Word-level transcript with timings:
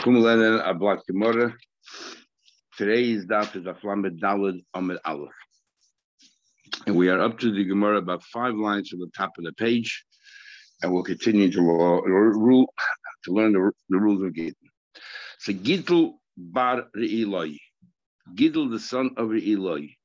Kumulenen 0.00 0.64
Ablat 0.66 1.00
Gemara. 1.06 1.54
Today's 2.78 3.26
daf 3.26 3.54
is 3.54 3.64
Aflamed 3.64 4.18
Dalad 4.18 4.58
Amid 4.72 4.96
Aleph. 5.04 5.28
And 6.86 6.96
we 6.96 7.10
are 7.10 7.20
up 7.20 7.38
to 7.40 7.52
the 7.52 7.64
Gemara 7.64 7.98
about 7.98 8.22
five 8.22 8.54
lines 8.54 8.88
from 8.88 9.00
the 9.00 9.10
top 9.14 9.32
of 9.36 9.44
the 9.44 9.52
page. 9.52 10.06
And 10.82 10.90
we'll 10.90 11.02
continue 11.02 11.52
to, 11.52 11.60
rule, 11.60 12.72
to 13.24 13.30
learn 13.30 13.52
the, 13.52 13.72
the 13.90 13.98
rules 13.98 14.22
of 14.22 14.32
Gittel. 14.32 14.54
So 15.38 15.52
Gittel 15.52 16.14
bar 16.34 16.84
Re'iloi. 16.96 17.58
Gittel, 18.34 18.70
the 18.70 18.80
son 18.80 19.10
of 19.18 19.28
Re'iloi. 19.28 19.96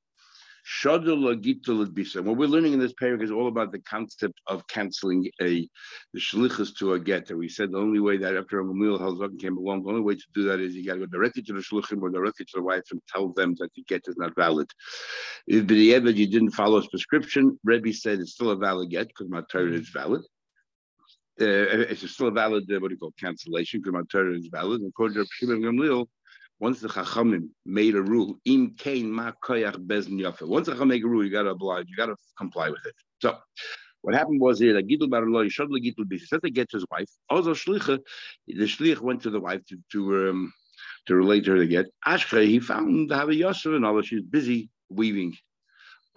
What 0.84 1.04
we're 1.04 2.48
learning 2.48 2.74
in 2.74 2.80
this 2.80 2.94
paragraph 2.94 3.24
is 3.24 3.32
all 3.32 3.48
about 3.48 3.72
the 3.72 3.80
concept 3.80 4.42
of 4.48 4.66
canceling 4.68 5.30
a 5.40 5.70
the 6.14 6.20
shlichus 6.20 6.76
to 6.78 6.94
a 6.94 7.00
get. 7.00 7.32
We 7.32 7.50
said 7.50 7.72
the 7.72 7.78
only 7.78 8.00
way 8.00 8.18
that 8.18 8.36
after 8.36 8.60
a 8.60 8.66
meal 8.66 8.98
Halzak 8.98 9.40
came 9.40 9.58
along, 9.58 9.84
the 9.84 9.90
only 9.90 10.02
way 10.02 10.16
to 10.16 10.26
do 10.34 10.44
that 10.46 10.60
is 10.60 10.74
you 10.74 10.84
got 10.84 10.96
to 10.96 11.02
go 11.02 11.06
directly 11.06 11.44
to 11.44 11.54
the 11.54 11.60
shluchim 11.60 12.02
or 12.02 12.10
directly 12.10 12.46
to 12.46 12.52
the 12.56 12.64
wife 12.64 12.82
and 12.90 13.00
tell 13.08 13.30
them 13.34 13.54
that 13.60 13.70
the 13.76 13.84
get 13.84 14.08
is 14.08 14.18
not 14.18 14.36
valid. 14.36 14.68
If 15.46 15.68
the 15.68 15.76
you 15.76 16.28
didn't 16.28 16.52
follow 16.52 16.78
his 16.78 16.88
prescription, 16.88 17.60
Rebbe 17.64 17.94
said 17.94 18.20
it's 18.20 18.32
still 18.32 18.50
a 18.50 18.56
valid 18.56 18.90
get 18.90 19.10
because 19.10 19.30
my 19.30 19.44
Torah 19.52 19.72
is 19.72 19.90
valid. 19.90 20.22
Uh, 21.40 21.92
it's 21.92 22.10
still 22.10 22.30
a 22.30 22.32
valid, 22.32 22.64
uh, 22.72 22.80
what 22.80 22.88
do 22.88 22.96
you 22.96 23.00
call 23.00 23.14
cancellation 23.20 23.82
because 23.82 23.94
my 23.94 24.04
Torah 24.12 24.36
is 24.36 24.48
valid. 24.48 24.82
And 24.82 24.90
according 24.90 25.24
to 25.24 25.30
Shimon 25.32 25.62
Gamliel, 25.62 26.08
once 26.60 26.80
the 26.80 26.88
Chachamim 26.88 27.50
made 27.66 27.96
a 27.96 28.02
rule, 28.02 28.40
im 28.46 28.76
kain 28.78 29.12
ma 29.12 29.32
koyach 29.44 29.76
bezn 29.76 30.20
yafa. 30.20 30.48
Once 30.48 30.68
the 30.68 30.74
Chacham 30.74 30.88
make 30.88 31.04
a 31.04 31.08
rule, 31.08 31.24
you 31.24 31.32
got 31.32 31.44
to 31.44 31.50
oblige, 31.50 31.86
you 31.90 31.96
got 31.96 32.08
to 32.08 32.16
comply 32.38 32.70
with 32.70 32.86
it. 32.86 32.96
So, 33.22 33.38
what 34.02 34.14
happened 34.14 34.40
was 34.40 34.60
here 34.60 34.74
that 34.74 34.88
Gidul 34.88 35.10
Bar 35.10 35.26
Lo 35.28 35.44
Yishad 35.44 35.68
Gidul 35.68 36.08
Bis 36.08 36.30
said 36.30 36.42
to 36.44 36.50
get 36.50 36.70
to 36.70 36.78
his 36.78 36.86
wife. 36.92 37.10
Also 37.30 37.54
Shlicha, 37.54 38.00
the 38.48 38.64
Shlich 38.66 39.00
went 39.02 39.22
to 39.24 39.30
the 39.30 39.40
wife 39.40 39.66
to 39.66 39.78
to 39.92 40.30
um, 40.30 40.54
to 41.08 41.16
relate 41.16 41.46
to 41.46 41.52
her 41.52 41.58
to 41.58 41.68
get. 41.68 41.88
Ashkei 42.08 42.46
he 42.46 42.60
found 42.60 43.10
Havi 43.10 43.38
Yosef 43.38 43.74
and 43.74 43.86
all 43.86 44.02
she's 44.02 44.22
busy 44.22 44.70
weaving. 44.90 45.36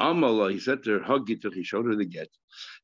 Amala, 0.01 0.53
he 0.53 0.61
said 0.61 0.85
to 0.85 0.99
her, 0.99 1.03
Hug 1.03 1.27
Gitach, 1.27 1.55
he 1.55 1.65
showed 1.65 1.87
her 1.87 1.97
the 1.97 2.05
get, 2.05 2.29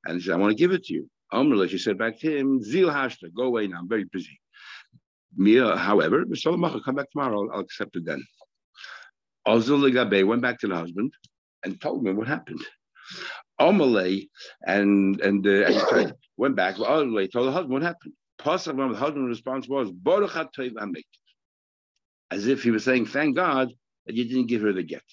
and 0.05 0.17
he 0.17 0.25
said, 0.25 0.35
I 0.35 0.37
want 0.37 0.51
to 0.51 0.57
give 0.57 0.73
it 0.73 0.85
to 0.85 0.95
you. 0.95 1.09
Amala, 1.33 1.69
she 1.69 1.79
said 1.79 1.97
back 1.97 2.19
to 2.21 2.37
him, 2.37 2.61
Zil 2.61 2.89
Hashta, 2.89 3.33
go 3.33 3.45
away 3.45 3.69
now, 3.69 3.79
I'm 3.79 3.89
very 3.89 4.05
busy. 4.05 4.41
Mia, 5.37 5.77
however, 5.77 6.25
come 6.85 6.95
back 6.95 7.11
tomorrow, 7.11 7.49
I'll, 7.49 7.57
I'll 7.57 7.61
accept 7.61 7.97
it 7.97 8.05
then. 8.05 8.23
Ozul 9.47 9.93
Gabe 9.93 10.27
went 10.27 10.43
back 10.43 10.59
to 10.61 10.69
the 10.69 10.77
husband 10.77 11.13
and 11.65 11.81
told 11.81 12.07
him 12.07 12.17
what 12.17 12.29
happened. 12.29 12.65
Omalay 13.61 14.29
and 14.67 15.21
and, 15.21 15.47
uh, 15.47 15.65
and 15.91 16.15
went 16.37 16.57
back. 16.57 16.77
Omalay 16.77 17.31
told 17.31 17.49
the 17.49 17.53
husband 17.53 17.73
what 17.73 17.83
happened. 17.83 18.15
The 18.39 18.97
husband's 18.97 19.29
response 19.29 19.69
was 19.69 19.91
as 22.31 22.47
if 22.47 22.63
he 22.63 22.71
was 22.71 22.85
saying, 22.85 23.07
"Thank 23.07 23.37
God 23.37 23.73
that 24.07 24.15
you 24.15 24.25
didn't 24.25 24.47
give 24.47 24.63
her 24.63 24.73
the 24.73 24.83
get." 24.83 25.05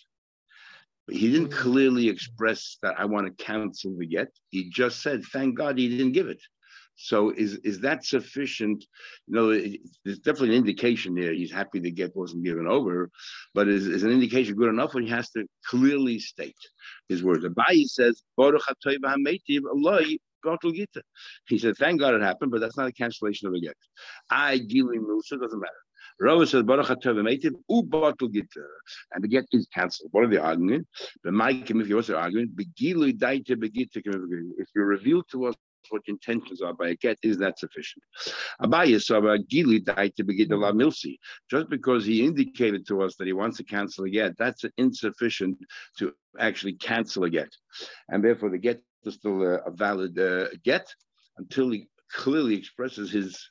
But 1.07 1.15
he 1.15 1.31
didn't 1.31 1.51
clearly 1.51 2.09
express 2.09 2.77
that 2.81 2.99
I 2.99 3.05
want 3.05 3.27
to 3.27 3.43
cancel 3.43 3.95
the 3.97 4.05
get. 4.05 4.29
He 4.49 4.69
just 4.69 5.01
said, 5.01 5.23
"Thank 5.23 5.57
God 5.57 5.77
he 5.77 5.89
didn't 5.89 6.13
give 6.13 6.27
it." 6.27 6.41
So 6.95 7.31
is 7.31 7.55
is 7.63 7.79
that 7.81 8.05
sufficient? 8.05 8.85
You 9.27 9.35
know, 9.35 9.49
there's 10.05 10.19
definitely 10.19 10.49
an 10.49 10.55
indication 10.55 11.15
there. 11.15 11.33
He's 11.33 11.51
happy 11.51 11.79
the 11.79 11.91
get 11.91 12.15
wasn't 12.15 12.43
given 12.43 12.67
over, 12.67 13.09
but 13.53 13.67
is, 13.67 13.87
is 13.87 14.03
an 14.03 14.11
indication 14.11 14.55
good 14.55 14.69
enough 14.69 14.93
when 14.93 15.03
he 15.03 15.09
has 15.09 15.29
to 15.31 15.45
clearly 15.65 16.19
state 16.19 16.55
his 17.09 17.23
words? 17.23 17.45
Abayi 17.45 17.85
says, 17.85 18.21
he 21.47 21.57
said, 21.59 21.77
thank 21.77 21.99
God 21.99 22.15
it 22.15 22.21
happened, 22.21 22.51
but 22.51 22.61
that's 22.61 22.77
not 22.77 22.87
a 22.87 22.91
cancellation 22.91 23.47
of 23.47 23.53
a 23.53 23.59
get. 23.59 23.75
I, 24.29 24.57
Gili 24.57 24.97
Musa, 24.97 25.37
doesn't 25.37 25.59
matter. 25.59 25.73
Rava 26.19 26.45
says, 26.45 26.63
Baruch 26.63 26.87
HaTov 26.87 27.15
u 27.43 27.83
batul. 27.83 28.45
And 29.13 29.23
the 29.23 29.27
get 29.27 29.45
is 29.51 29.67
cancelled. 29.73 30.09
What 30.11 30.23
are 30.23 30.27
they 30.27 30.37
arguing? 30.37 30.85
The 31.23 31.31
Maikim, 31.31 31.81
if 31.81 31.87
you're 31.87 31.99
also 31.99 32.15
arguing, 32.15 32.49
begilu 32.49 33.13
daite 33.13 33.51
begita. 33.51 33.97
If 34.57 34.67
you 34.75 34.83
reveal 34.83 35.23
to 35.31 35.45
us 35.45 35.55
what 35.89 36.01
intentions 36.07 36.61
are 36.61 36.73
by 36.73 36.89
a 36.89 36.95
get, 36.95 37.17
is 37.23 37.37
that 37.37 37.59
sufficient? 37.59 38.03
Abaye 38.61 39.01
Saba 39.01 39.39
Gili 39.39 39.79
died 39.79 40.15
to 40.17 40.23
begin 40.23 40.49
the 40.49 40.55
Milsi. 40.55 41.17
Just 41.49 41.69
because 41.69 42.05
he 42.05 42.25
indicated 42.25 42.87
to 42.87 43.01
us 43.01 43.15
that 43.15 43.27
he 43.27 43.33
wants 43.33 43.57
to 43.57 43.63
cancel 43.63 44.05
a 44.05 44.09
get, 44.09 44.37
that's 44.37 44.63
insufficient 44.77 45.57
to 45.97 46.13
actually 46.39 46.73
cancel 46.73 47.23
a 47.23 47.29
get. 47.29 47.49
And 48.09 48.23
therefore, 48.23 48.49
the 48.49 48.57
get 48.57 48.81
is 49.05 49.15
still 49.15 49.41
a, 49.43 49.55
a 49.65 49.71
valid 49.71 50.17
uh, 50.17 50.47
get 50.63 50.87
until 51.37 51.71
he 51.71 51.87
clearly 52.11 52.55
expresses 52.55 53.11
his 53.11 53.49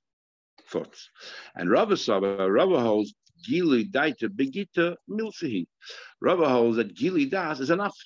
thoughts. 0.68 1.08
And 1.56 1.70
Rava 1.70 1.96
Saba, 1.96 2.50
Rava 2.50 2.80
holds 2.80 3.14
Gili 3.44 3.86
Daita 3.86 4.28
Begita 4.28 4.96
Milsihi. 5.08 5.66
Rava 6.20 6.48
holds 6.48 6.76
that 6.76 6.94
Gili 6.94 7.26
Das 7.26 7.60
is 7.60 7.70
enough. 7.70 7.96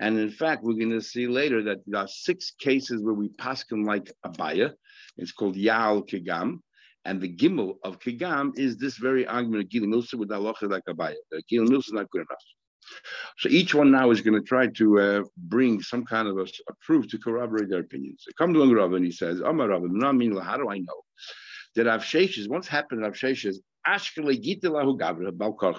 And 0.00 0.18
in 0.18 0.30
fact, 0.30 0.64
we're 0.64 0.74
going 0.74 0.90
to 0.90 1.02
see 1.02 1.26
later 1.26 1.62
that 1.64 1.78
there 1.86 2.00
are 2.00 2.08
six 2.08 2.52
cases 2.58 3.02
where 3.02 3.14
we 3.14 3.28
paskin 3.28 3.84
like 3.84 4.10
Abaya. 4.26 4.72
It's 5.18 5.30
called 5.30 5.56
Yal 5.56 6.02
Kigam. 6.02 6.60
And 7.04 7.20
the 7.20 7.34
gimel 7.34 7.74
of 7.84 8.00
Kigam 8.00 8.58
is 8.58 8.76
this 8.76 8.96
very 8.96 9.26
argument 9.26 9.64
of 9.64 9.68
Gili 9.70 9.86
Milsa 9.86 10.14
with 10.14 10.30
Halacha 10.30 10.70
like 10.70 10.84
Abaya. 10.88 11.14
Gili 11.48 11.68
Milsa 11.68 11.88
is 11.88 11.92
not 11.92 12.10
good 12.10 12.22
enough. 12.22 12.44
So 13.38 13.50
each 13.50 13.74
one 13.74 13.90
now 13.90 14.10
is 14.10 14.22
going 14.22 14.40
to 14.40 14.46
try 14.46 14.66
to 14.68 15.00
uh, 15.00 15.22
bring 15.36 15.82
some 15.82 16.04
kind 16.04 16.28
of 16.28 16.38
a, 16.38 16.42
a, 16.42 16.74
proof 16.80 17.06
to 17.08 17.18
corroborate 17.18 17.68
their 17.68 17.80
opinions. 17.80 18.24
So 18.26 18.32
come 18.38 18.54
to 18.54 18.74
Rav 18.74 18.94
and 18.94 19.04
he 19.04 19.12
says, 19.12 19.40
Amar 19.40 19.68
Rav, 19.68 19.82
how 20.42 20.56
do 20.56 20.70
I 20.70 20.78
know? 20.78 21.02
That 21.76 21.86
Avsheshes, 21.86 22.48
once 22.48 22.66
happened 22.66 23.04
in 23.04 23.10
Avsheshes, 23.10 23.56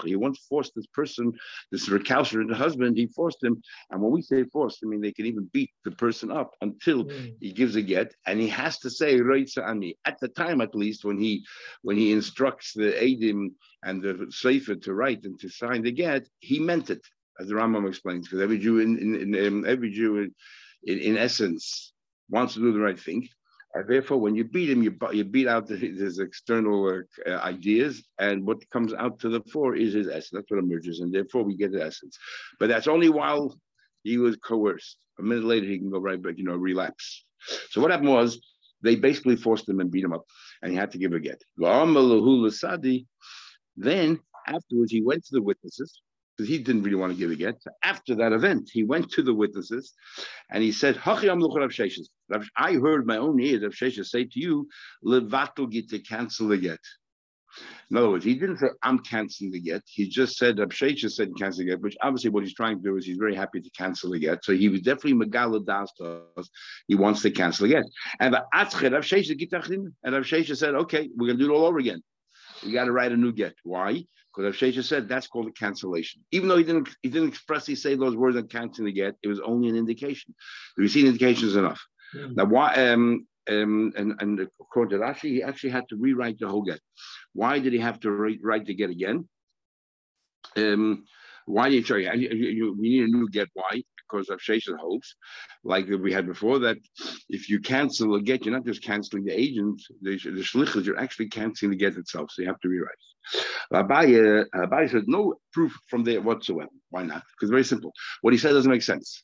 he 0.05 0.15
once 0.15 0.39
forced 0.49 0.73
this 0.75 0.87
person, 0.87 1.33
this 1.71 1.89
recalcitrant 1.89 2.53
husband, 2.53 2.97
he 2.97 3.07
forced 3.07 3.43
him. 3.43 3.61
And 3.89 4.01
when 4.01 4.11
we 4.11 4.21
say 4.21 4.43
forced, 4.43 4.79
I 4.83 4.87
mean 4.87 5.01
they 5.01 5.11
can 5.11 5.25
even 5.25 5.49
beat 5.53 5.71
the 5.83 5.91
person 5.91 6.31
up 6.31 6.55
until 6.61 7.05
mm. 7.05 7.35
he 7.39 7.51
gives 7.51 7.75
a 7.75 7.81
get, 7.81 8.13
and 8.25 8.39
he 8.39 8.47
has 8.49 8.79
to 8.79 8.89
say 8.89 9.19
ani. 9.65 9.97
At 10.05 10.19
the 10.19 10.27
time, 10.27 10.61
at 10.61 10.75
least, 10.75 11.05
when 11.05 11.19
he 11.19 11.45
when 11.81 11.97
he 11.97 12.11
instructs 12.11 12.73
the 12.73 12.91
Adim 12.91 13.53
and 13.83 14.01
the 14.01 14.27
Sefer 14.29 14.75
to 14.75 14.93
write 14.93 15.23
and 15.25 15.39
to 15.39 15.49
sign 15.49 15.81
the 15.83 15.91
get, 15.91 16.27
he 16.39 16.59
meant 16.59 16.89
it, 16.89 17.05
as 17.39 17.47
the 17.47 17.55
Rambam 17.55 17.87
explains, 17.87 18.27
because 18.27 18.41
every 18.41 18.59
Jew 18.59 18.79
in, 18.79 18.97
in, 18.97 19.35
in 19.35 19.65
every 19.65 19.91
Jew 19.91 20.17
in, 20.83 20.97
in 20.99 21.17
essence 21.17 21.93
wants 22.29 22.53
to 22.53 22.59
do 22.59 22.73
the 22.73 22.79
right 22.79 22.99
thing. 22.99 23.27
And 23.73 23.87
therefore, 23.87 24.17
when 24.17 24.35
you 24.35 24.43
beat 24.43 24.69
him, 24.69 24.83
you, 24.83 24.97
you 25.13 25.23
beat 25.23 25.47
out 25.47 25.67
the, 25.67 25.77
his 25.77 26.19
external 26.19 27.03
uh, 27.25 27.31
ideas, 27.31 28.03
and 28.19 28.45
what 28.45 28.69
comes 28.69 28.93
out 28.93 29.19
to 29.19 29.29
the 29.29 29.41
fore 29.51 29.75
is 29.75 29.93
his 29.93 30.07
essence. 30.07 30.31
That's 30.33 30.51
what 30.51 30.59
emerges, 30.59 30.99
and 30.99 31.13
therefore 31.13 31.43
we 31.43 31.55
get 31.55 31.71
the 31.71 31.83
essence. 31.83 32.17
But 32.59 32.67
that's 32.67 32.87
only 32.87 33.09
while 33.09 33.57
he 34.03 34.17
was 34.17 34.35
coerced. 34.37 34.97
A 35.19 35.23
minute 35.23 35.45
later, 35.45 35.67
he 35.67 35.77
can 35.77 35.89
go 35.89 35.99
right 35.99 36.21
back, 36.21 36.37
you 36.37 36.43
know, 36.43 36.55
relapse. 36.55 37.25
So 37.69 37.81
what 37.81 37.91
happened 37.91 38.09
was 38.09 38.41
they 38.81 38.95
basically 38.95 39.35
forced 39.35 39.69
him 39.69 39.79
and 39.79 39.91
beat 39.91 40.03
him 40.03 40.13
up, 40.13 40.25
and 40.61 40.71
he 40.71 40.77
had 40.77 40.91
to 40.91 40.97
give 40.97 41.13
a 41.13 41.19
get. 41.19 41.41
Then 43.77 44.19
afterwards, 44.47 44.91
he 44.91 45.01
went 45.01 45.23
to 45.25 45.35
the 45.35 45.41
witnesses 45.41 46.01
because 46.41 46.49
he 46.49 46.57
didn't 46.57 46.81
really 46.81 46.95
want 46.95 47.13
to 47.13 47.19
give 47.19 47.29
a 47.29 47.35
get. 47.35 47.61
After 47.83 48.15
that 48.15 48.33
event, 48.33 48.71
he 48.73 48.83
went 48.83 49.11
to 49.11 49.21
the 49.21 49.33
witnesses 49.33 49.93
and 50.49 50.63
he 50.63 50.71
said, 50.71 50.99
I 51.05 51.13
heard 52.73 53.05
my 53.05 53.17
own 53.17 53.39
ears 53.39 53.61
of 53.61 53.73
Sheshes 53.73 54.07
say 54.07 54.23
to 54.23 54.39
you, 54.39 54.67
Levato 55.05 55.69
get 55.69 55.89
to 55.89 55.99
cancel 55.99 56.47
the 56.47 56.57
get. 56.57 56.79
In 57.91 57.97
other 57.97 58.09
words, 58.09 58.25
he 58.25 58.33
didn't 58.33 58.57
say, 58.57 58.69
I'm 58.81 58.97
canceling 58.99 59.51
the 59.51 59.59
get. 59.59 59.83
He 59.85 60.09
just 60.09 60.37
said, 60.37 60.55
Abshesha 60.55 61.11
said 61.11 61.29
cancel 61.37 61.59
the 61.59 61.71
get, 61.71 61.81
which 61.81 61.95
obviously 62.01 62.31
what 62.31 62.43
he's 62.43 62.55
trying 62.55 62.77
to 62.77 62.83
do 62.83 62.97
is 62.97 63.05
he's 63.05 63.17
very 63.17 63.35
happy 63.35 63.61
to 63.61 63.69
cancel 63.77 64.09
the 64.09 64.17
get. 64.17 64.43
So 64.43 64.53
he 64.53 64.69
was 64.69 64.81
definitely 64.81 65.23
Megala 65.23 65.63
Das 65.63 65.91
to 65.99 66.23
us. 66.37 66.49
He 66.87 66.95
wants 66.95 67.21
to 67.21 67.29
cancel 67.29 67.67
the 67.67 67.73
get. 67.73 67.83
And 68.19 68.33
the 68.33 68.43
Atzchet, 68.55 68.87
and 68.87 70.15
Abshesha 70.15 70.57
said, 70.57 70.73
okay, 70.73 71.07
we're 71.15 71.27
going 71.27 71.37
to 71.37 71.45
do 71.45 71.53
it 71.53 71.55
all 71.55 71.67
over 71.67 71.77
again. 71.77 72.01
We 72.65 72.71
got 72.71 72.85
to 72.85 72.91
write 72.91 73.11
a 73.11 73.17
new 73.17 73.31
get. 73.31 73.53
Why? 73.63 74.05
Because 74.33 74.55
Avshesha 74.55 74.83
said 74.83 75.07
that's 75.07 75.27
called 75.27 75.47
a 75.47 75.51
cancellation. 75.51 76.21
Even 76.31 76.47
though 76.47 76.57
he 76.57 76.63
didn't 76.63 76.89
he 77.01 77.09
didn't 77.09 77.29
expressly 77.29 77.75
say 77.75 77.95
those 77.95 78.15
words 78.15 78.37
on 78.37 78.47
canceling 78.47 78.85
the 78.85 78.91
get, 78.93 79.15
it 79.23 79.27
was 79.27 79.39
only 79.41 79.69
an 79.69 79.75
indication. 79.75 80.33
The 80.77 80.83
receipt 80.83 81.05
indication 81.05 81.49
is 81.49 81.55
enough. 81.55 81.81
Mm-hmm. 82.15 82.35
Now 82.35 82.45
why 82.45 82.73
um 82.89 83.27
um 83.49 83.93
and, 83.95 84.15
and 84.19 84.47
according 84.61 84.97
to 84.97 85.05
Rashi, 85.05 85.29
he 85.31 85.43
actually 85.43 85.71
had 85.71 85.89
to 85.89 85.97
rewrite 85.97 86.39
the 86.39 86.47
whole 86.47 86.61
get. 86.61 86.79
Why 87.33 87.59
did 87.59 87.73
he 87.73 87.79
have 87.79 87.99
to 88.01 88.11
re- 88.11 88.39
write 88.41 88.65
the 88.65 88.73
get 88.73 88.89
again? 88.89 89.27
Um 90.55 91.03
why 91.45 91.69
did 91.69 91.89
you, 91.89 91.97
you, 91.97 92.29
you, 92.29 92.77
we 92.79 92.89
need 92.89 93.03
a 93.03 93.07
new 93.07 93.27
get? 93.29 93.49
Why? 93.53 93.83
Because 94.09 94.29
of 94.29 94.39
Shesha 94.39 94.77
holds, 94.77 95.15
like 95.63 95.87
we 95.87 96.13
had 96.13 96.27
before, 96.27 96.59
that 96.59 96.77
if 97.29 97.49
you 97.49 97.59
cancel 97.59 98.15
a 98.15 98.21
get, 98.21 98.45
you're 98.45 98.53
not 98.53 98.65
just 98.65 98.83
canceling 98.83 99.25
the 99.25 99.33
agent, 99.33 99.81
the, 100.01 100.17
the 100.17 100.43
shlichus, 100.43 100.85
you're 100.85 100.99
actually 100.99 101.29
canceling 101.29 101.71
the 101.71 101.77
get 101.77 101.97
itself. 101.97 102.29
So 102.31 102.41
you 102.41 102.47
have 102.47 102.59
to 102.59 102.69
rewrite. 102.69 102.95
Uh, 103.73 103.83
Abaye, 103.83 104.45
Abaye 104.53 104.85
uh, 104.85 104.91
said 104.91 105.03
no 105.07 105.35
proof 105.53 105.73
from 105.87 106.03
there 106.03 106.21
whatsoever. 106.21 106.69
Why 106.89 107.03
not? 107.03 107.23
Because 107.35 107.49
very 107.49 107.63
simple. 107.63 107.93
What 108.21 108.33
he 108.33 108.39
said 108.39 108.51
doesn't 108.51 108.71
make 108.71 108.83
sense. 108.83 109.23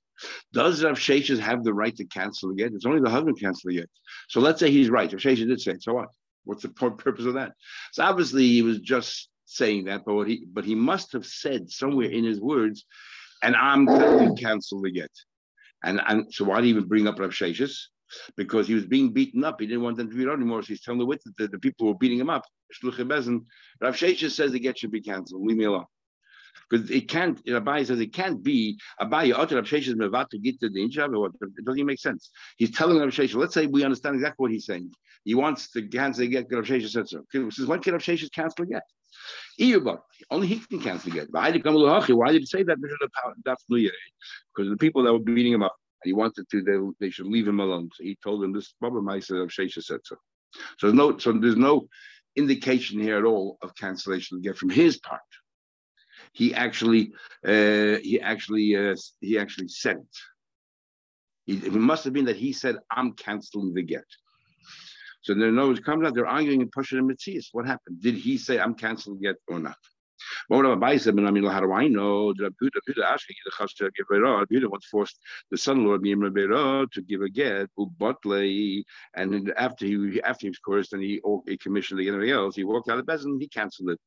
Does 0.54 0.84
Rav 0.84 0.98
Sheshes 0.98 1.40
have 1.40 1.64
the 1.64 1.74
right 1.74 1.96
to 1.96 2.06
cancel 2.06 2.50
the 2.50 2.56
get? 2.56 2.74
It's 2.74 2.86
only 2.86 3.02
the 3.02 3.10
husband 3.10 3.40
canceling 3.40 3.78
it. 3.78 3.90
So 4.30 4.40
let's 4.40 4.60
say 4.60 4.72
he's 4.72 4.90
right. 4.90 5.12
Rav 5.12 5.22
Sheshes 5.22 5.48
did 5.48 5.62
say 5.62 5.74
it. 5.74 5.84
So 5.84 5.94
what? 5.94 6.10
What's 6.44 6.64
the 6.64 6.70
purpose 6.70 7.26
of 7.26 7.34
that? 7.36 7.52
So 7.92 8.04
obviously 8.04 8.48
he 8.48 8.62
was 8.62 8.80
just 8.80 9.30
saying 9.46 9.86
that, 9.86 10.04
but 10.06 10.16
what 10.16 10.28
he 10.28 10.46
but 10.52 10.66
he 10.66 10.76
must 10.76 11.12
have 11.14 11.26
said 11.26 11.70
somewhere 11.70 12.10
in 12.10 12.24
his 12.24 12.40
words, 12.40 12.86
and 13.44 13.56
I'm 13.56 13.86
going 13.86 14.36
to 14.36 14.42
cancel 14.42 14.82
the 14.82 14.92
get. 14.92 15.12
And 15.84 16.02
and 16.08 16.34
so 16.34 16.46
why 16.46 16.62
do 16.62 16.68
you 16.68 16.76
even 16.76 16.88
bring 16.88 17.08
up 17.08 17.20
Rav 17.20 17.32
Sheshes? 17.32 17.78
Because 18.36 18.68
he 18.68 18.74
was 18.74 18.86
being 18.86 19.12
beaten 19.12 19.44
up. 19.44 19.60
He 19.60 19.68
didn't 19.68 19.84
want 19.84 19.98
them 19.98 20.10
to 20.10 20.16
be 20.16 20.26
around 20.26 20.42
anymore. 20.42 20.62
So 20.62 20.68
he's 20.68 20.82
telling 20.82 21.00
the 21.00 21.06
witness 21.06 21.36
that 21.38 21.52
the 21.52 21.60
people 21.60 21.86
who 21.86 21.92
were 21.92 21.98
beating 21.98 22.20
him 22.20 22.30
up. 22.30 22.46
Rav 22.84 22.94
Sheshes 22.96 24.32
says 24.32 24.52
the 24.52 24.60
get 24.60 24.78
should 24.78 24.92
be 24.92 25.02
canceled. 25.02 25.46
Leave 25.46 25.58
me 25.58 25.66
alone. 25.66 25.86
Because 26.70 26.90
it 26.90 27.08
can't, 27.08 27.42
Abai 27.46 27.86
says 27.86 28.00
it 28.00 28.14
can't 28.14 28.44
be 28.44 28.78
Mevat 29.00 30.30
to 30.30 30.38
get 30.38 30.60
to 30.60 30.70
the 30.70 30.80
Inshav. 30.80 31.14
It 31.42 31.64
doesn't 31.64 31.78
even 31.80 31.86
make 31.86 32.00
sense. 32.00 32.30
He's 32.58 32.72
telling 32.72 32.98
Rav 33.00 33.10
Sheshes, 33.10 33.36
let's 33.36 33.54
say 33.54 33.68
we 33.68 33.84
understand 33.84 34.16
exactly 34.16 34.44
what 34.44 34.52
he's 34.52 34.66
saying. 34.66 34.92
He 35.24 35.36
wants 35.36 35.72
to 35.72 35.82
cancel 35.88 36.22
the 36.22 36.30
get, 36.30 36.52
Rav 36.52 36.66
Sheshes 36.66 36.90
said 36.90 37.08
so. 37.08 37.24
He 37.32 37.50
says, 37.52 37.68
when 37.68 37.80
can 37.80 37.94
Rav 37.94 38.02
Sheshes 38.02 38.32
cancel 38.32 38.66
the 38.66 38.72
get? 38.72 38.84
Only 40.30 40.48
he 40.48 40.60
can 40.60 40.80
cancel 40.82 41.12
the 41.12 41.18
get. 41.20 41.28
Why 41.32 41.52
did 41.52 41.64
he 42.42 42.46
say 42.46 42.64
that? 42.64 42.78
Because 44.56 44.70
the 44.70 44.78
people 44.78 45.04
that 45.04 45.14
were 45.14 45.20
beating 45.20 45.54
him 45.54 45.64
up, 45.64 45.76
and 46.04 46.10
he 46.10 46.14
wanted 46.14 46.50
to, 46.50 46.62
they, 46.62 47.06
they 47.06 47.12
should 47.12 47.28
leave 47.28 47.48
him 47.48 47.60
alone. 47.60 47.90
So 47.94 48.04
he 48.04 48.18
told 48.24 48.42
them 48.42 48.54
this 48.54 48.74
Baba 48.80 49.00
Maisa 49.00 49.42
of 49.42 49.50
Shesha 49.50 49.84
said 49.84 50.00
so. 50.04 50.16
So 50.78 50.88
there's 50.88 50.94
no, 50.94 51.18
so 51.18 51.34
there's 51.34 51.56
no 51.56 51.88
indication 52.36 53.00
here 53.00 53.18
at 53.18 53.26
all 53.26 53.58
of 53.62 53.76
cancellation 53.76 54.42
get 54.42 54.58
from 54.58 54.70
his 54.70 54.98
part 54.98 55.22
he 56.34 56.54
actually 56.54 57.12
uh, 57.46 57.98
he 58.04 58.20
actually 58.22 58.76
uh, 58.76 58.96
he 59.22 59.38
actually 59.38 59.68
said 59.68 59.98
it. 61.48 61.64
It 61.66 61.74
must 61.74 62.04
have 62.04 62.14
been 62.14 62.26
that 62.26 62.36
he 62.36 62.54
said, 62.54 62.78
"I'm 62.92 63.14
canceling 63.14 63.74
the 63.74 63.82
get." 63.82 64.06
So 65.22 65.34
in 65.34 65.58
other 65.58 65.68
words, 65.68 65.80
comes 65.80 66.06
out 66.06 66.14
they're 66.14 66.28
arguing 66.28 66.62
and 66.62 66.72
pushing 66.72 67.00
and 67.00 67.08
Matthias. 67.08 67.50
What 67.52 67.66
happened? 67.66 68.02
Did 68.02 68.16
he 68.16 68.38
say, 68.38 68.60
"I'm 68.60 68.76
canceling 68.76 69.20
the 69.20 69.28
get" 69.30 69.38
or 69.48 69.60
not? 69.60 69.78
Said, 70.98 71.20
I 71.20 71.32
mean, 71.32 71.44
how 71.46 71.60
do 71.60 71.72
I 71.72 71.88
know? 71.88 72.34
The? 72.34 72.52
Abuda 74.48 74.70
once 74.70 74.86
forced 74.86 75.20
the 75.52 75.58
son-in-law 75.58 75.98
to 75.98 77.02
give 77.02 77.22
a 77.22 77.30
get, 77.30 77.70
Ubatle, 77.78 78.84
and 79.16 79.54
after 79.58 79.86
he 79.86 80.22
after 80.24 80.46
he 80.46 80.50
was 80.50 80.60
coerced 80.60 80.94
and 80.94 81.04
he, 81.04 81.22
he 81.48 81.58
commissioned 81.58 82.00
everybody 82.00 82.32
else, 82.32 82.56
he 82.56 82.64
walked 82.64 82.90
out 82.90 83.00
of 83.00 83.06
the 83.06 83.12
Bezin, 83.12 83.40
he 83.40 83.48
cancelled 83.48 83.90
it. 83.90 84.00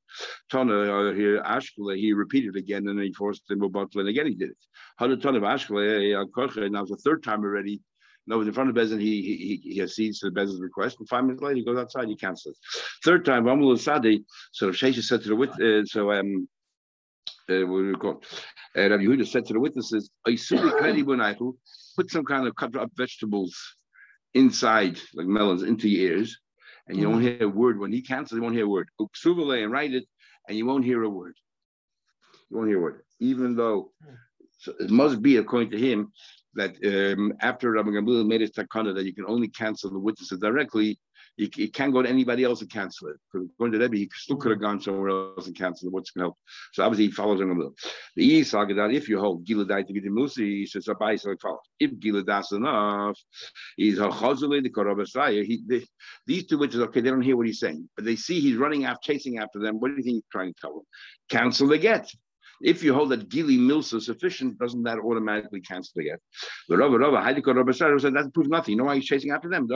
Tana 0.51 0.75
uh, 0.75 1.13
here 1.15 1.43
Ashkula, 1.43 1.97
he 1.97 2.13
repeated 2.13 2.57
again, 2.57 2.89
and 2.89 2.99
then 2.99 3.07
he 3.07 3.13
forced 3.13 3.51
him 3.51 3.61
Ubatle, 3.61 4.01
and 4.01 4.09
again 4.09 4.27
he 4.27 4.35
did 4.35 4.51
it. 4.51 4.57
Ton 4.99 5.13
of 5.13 5.43
Ashkula, 5.43 6.63
and 6.63 6.73
now 6.73 6.83
it's 6.83 6.91
the 6.91 6.97
third 6.97 7.23
time 7.23 7.43
already. 7.43 7.81
No, 8.31 8.41
in 8.43 8.53
front 8.53 8.71
of 8.71 8.77
Bezin, 8.77 9.01
he 9.01 9.23
he 9.23 9.73
he 9.73 9.81
accedes 9.81 10.21
to 10.21 10.31
the 10.31 10.41
Bezin's 10.41 10.61
request, 10.61 11.01
and 11.01 11.09
five 11.09 11.25
minutes 11.25 11.43
later 11.43 11.57
he 11.57 11.65
goes 11.65 11.77
outside, 11.77 12.07
he 12.07 12.15
cancels. 12.15 12.57
Third 13.05 13.25
time, 13.25 13.43
Amul 13.47 13.77
Sadi, 13.77 14.25
so 14.53 14.71
Shesha 14.71 15.03
said 15.03 15.23
to 15.23 15.31
the 15.31 15.35
wit, 15.35 15.51
uh, 15.61 15.85
so 15.85 16.13
um, 16.13 16.49
uh, 17.49 17.67
what 17.67 17.79
do 17.79 17.89
we 17.89 17.95
call? 17.95 18.23
Uh, 18.79 18.89
Rabbi 18.89 19.03
Yehuda 19.03 19.27
said 19.27 19.47
to 19.47 19.53
the 19.53 19.59
witnesses, 19.59 20.11
put 21.97 22.09
some 22.09 22.25
kind 22.25 22.47
of 22.47 22.55
cut 22.55 22.77
up 22.77 22.93
vegetables 22.97 23.57
inside, 24.33 25.01
like 25.15 25.27
melons, 25.27 25.65
into 25.65 25.89
your 25.89 26.13
ears, 26.13 26.39
and 26.87 26.97
you 26.97 27.11
don't 27.11 27.21
hear 27.21 27.43
a 27.43 27.49
word. 27.49 27.81
When 27.81 27.91
he 27.91 28.01
cancels, 28.01 28.37
you 28.37 28.43
won't 28.43 28.55
hear 28.55 28.67
a 28.67 28.69
word. 28.69 28.91
and 29.65 29.73
write 29.73 29.93
it, 29.93 30.05
and 30.47 30.57
you 30.57 30.67
won't 30.67 30.85
hear 30.85 31.03
a 31.03 31.11
word. 31.11 31.35
You 32.49 32.59
won't 32.59 32.69
hear 32.69 32.79
a 32.79 32.83
word, 32.83 33.03
even 33.19 33.57
though 33.57 33.91
so 34.61 34.75
it 34.79 34.91
must 34.91 35.23
be, 35.23 35.39
according 35.39 35.71
to 35.71 35.79
him, 35.79 36.13
that 36.55 36.75
um, 36.85 37.33
after 37.41 37.71
Rabbi 37.73 37.91
Gamliel 37.91 38.27
made 38.27 38.41
his 38.41 38.51
takana 38.51 38.95
that 38.95 39.05
you 39.05 39.15
can 39.15 39.27
only 39.27 39.49
cancel 39.49 39.91
the 39.91 39.99
witnesses 39.99 40.39
directly, 40.39 40.99
you, 41.37 41.71
can't 41.71 41.93
go 41.93 42.03
to 42.03 42.09
anybody 42.09 42.45
else 42.45 42.61
and 42.61 42.71
cancel 42.71 43.09
it. 43.09 43.17
Because 43.33 43.49
according 43.49 43.79
to 43.79 43.85
Rebbe, 43.85 43.97
he 43.97 44.11
still 44.15 44.37
could 44.37 44.51
have 44.51 44.61
gone 44.61 44.81
somewhere 44.81 45.11
else 45.11 45.47
and 45.47 45.57
canceled 45.57 45.91
it. 45.91 45.95
What's 45.95 46.11
going 46.11 46.23
to 46.23 46.27
help? 46.27 46.37
So 46.73 46.85
obviously 46.85 47.07
he 47.07 47.13
follows 47.13 47.41
Rabbi 47.41 47.53
Gamliel. 47.53 47.73
The 48.17 48.25
E 48.25 48.43
that 48.43 48.91
if 48.93 49.09
you 49.09 49.19
hold 49.19 49.47
Giladai 49.47 49.87
to 49.87 49.93
get 49.93 50.03
the 50.03 50.11
Musi, 50.11 50.59
he 50.59 50.67
says 50.67 50.87
Abai 50.87 51.19
so 51.19 51.31
it 51.31 51.41
follows. 51.41 51.61
If 51.79 51.93
Giladas 51.93 52.53
enough, 52.53 53.19
he's 53.77 53.99
a 53.99 54.09
Chazuli 54.09 54.63
the 54.63 54.71
Korabasaya. 54.71 55.45
He 55.45 55.63
these 56.27 56.47
two 56.47 56.59
witches, 56.59 56.81
okay, 56.81 57.01
they 57.01 57.11
don't 57.11 57.23
hear 57.23 57.37
what 57.37 57.47
he's 57.47 57.61
saying, 57.61 57.89
but 57.97 58.05
they 58.05 58.17
see 58.17 58.41
he's 58.41 58.57
running 58.57 58.85
after 58.85 59.13
chasing 59.13 59.39
after 59.39 59.59
them. 59.61 59.81
What 59.81 59.89
do 59.89 59.97
you 59.97 60.03
think 60.03 60.17
he's 60.17 60.23
trying 60.31 60.53
to 60.53 60.61
tell 60.61 60.75
them? 60.75 60.85
Cancel 61.31 61.69
the 61.69 61.79
get. 61.79 62.11
If 62.63 62.83
you 62.83 62.93
hold 62.93 63.11
that 63.11 63.29
Gili 63.29 63.57
Milsa 63.57 63.95
is 63.95 64.07
sufficient, 64.07 64.59
doesn't 64.59 64.83
that 64.83 64.99
automatically 64.99 65.61
cancel 65.61 65.93
the 65.97 66.05
get? 66.05 66.21
The 66.69 66.77
Rabbi 66.77 66.97
Rabbi 66.97 67.33
Haidikot 67.33 67.57
Rabbi 67.57 67.73
said 67.73 68.15
that 68.15 68.35
proves 68.35 68.51
nothing. 68.51 68.73
You 68.73 68.79
know 68.79 68.85
why 68.85 68.97
he's 68.97 69.07
chasing 69.07 69.31
after 69.31 69.49
them? 69.49 69.67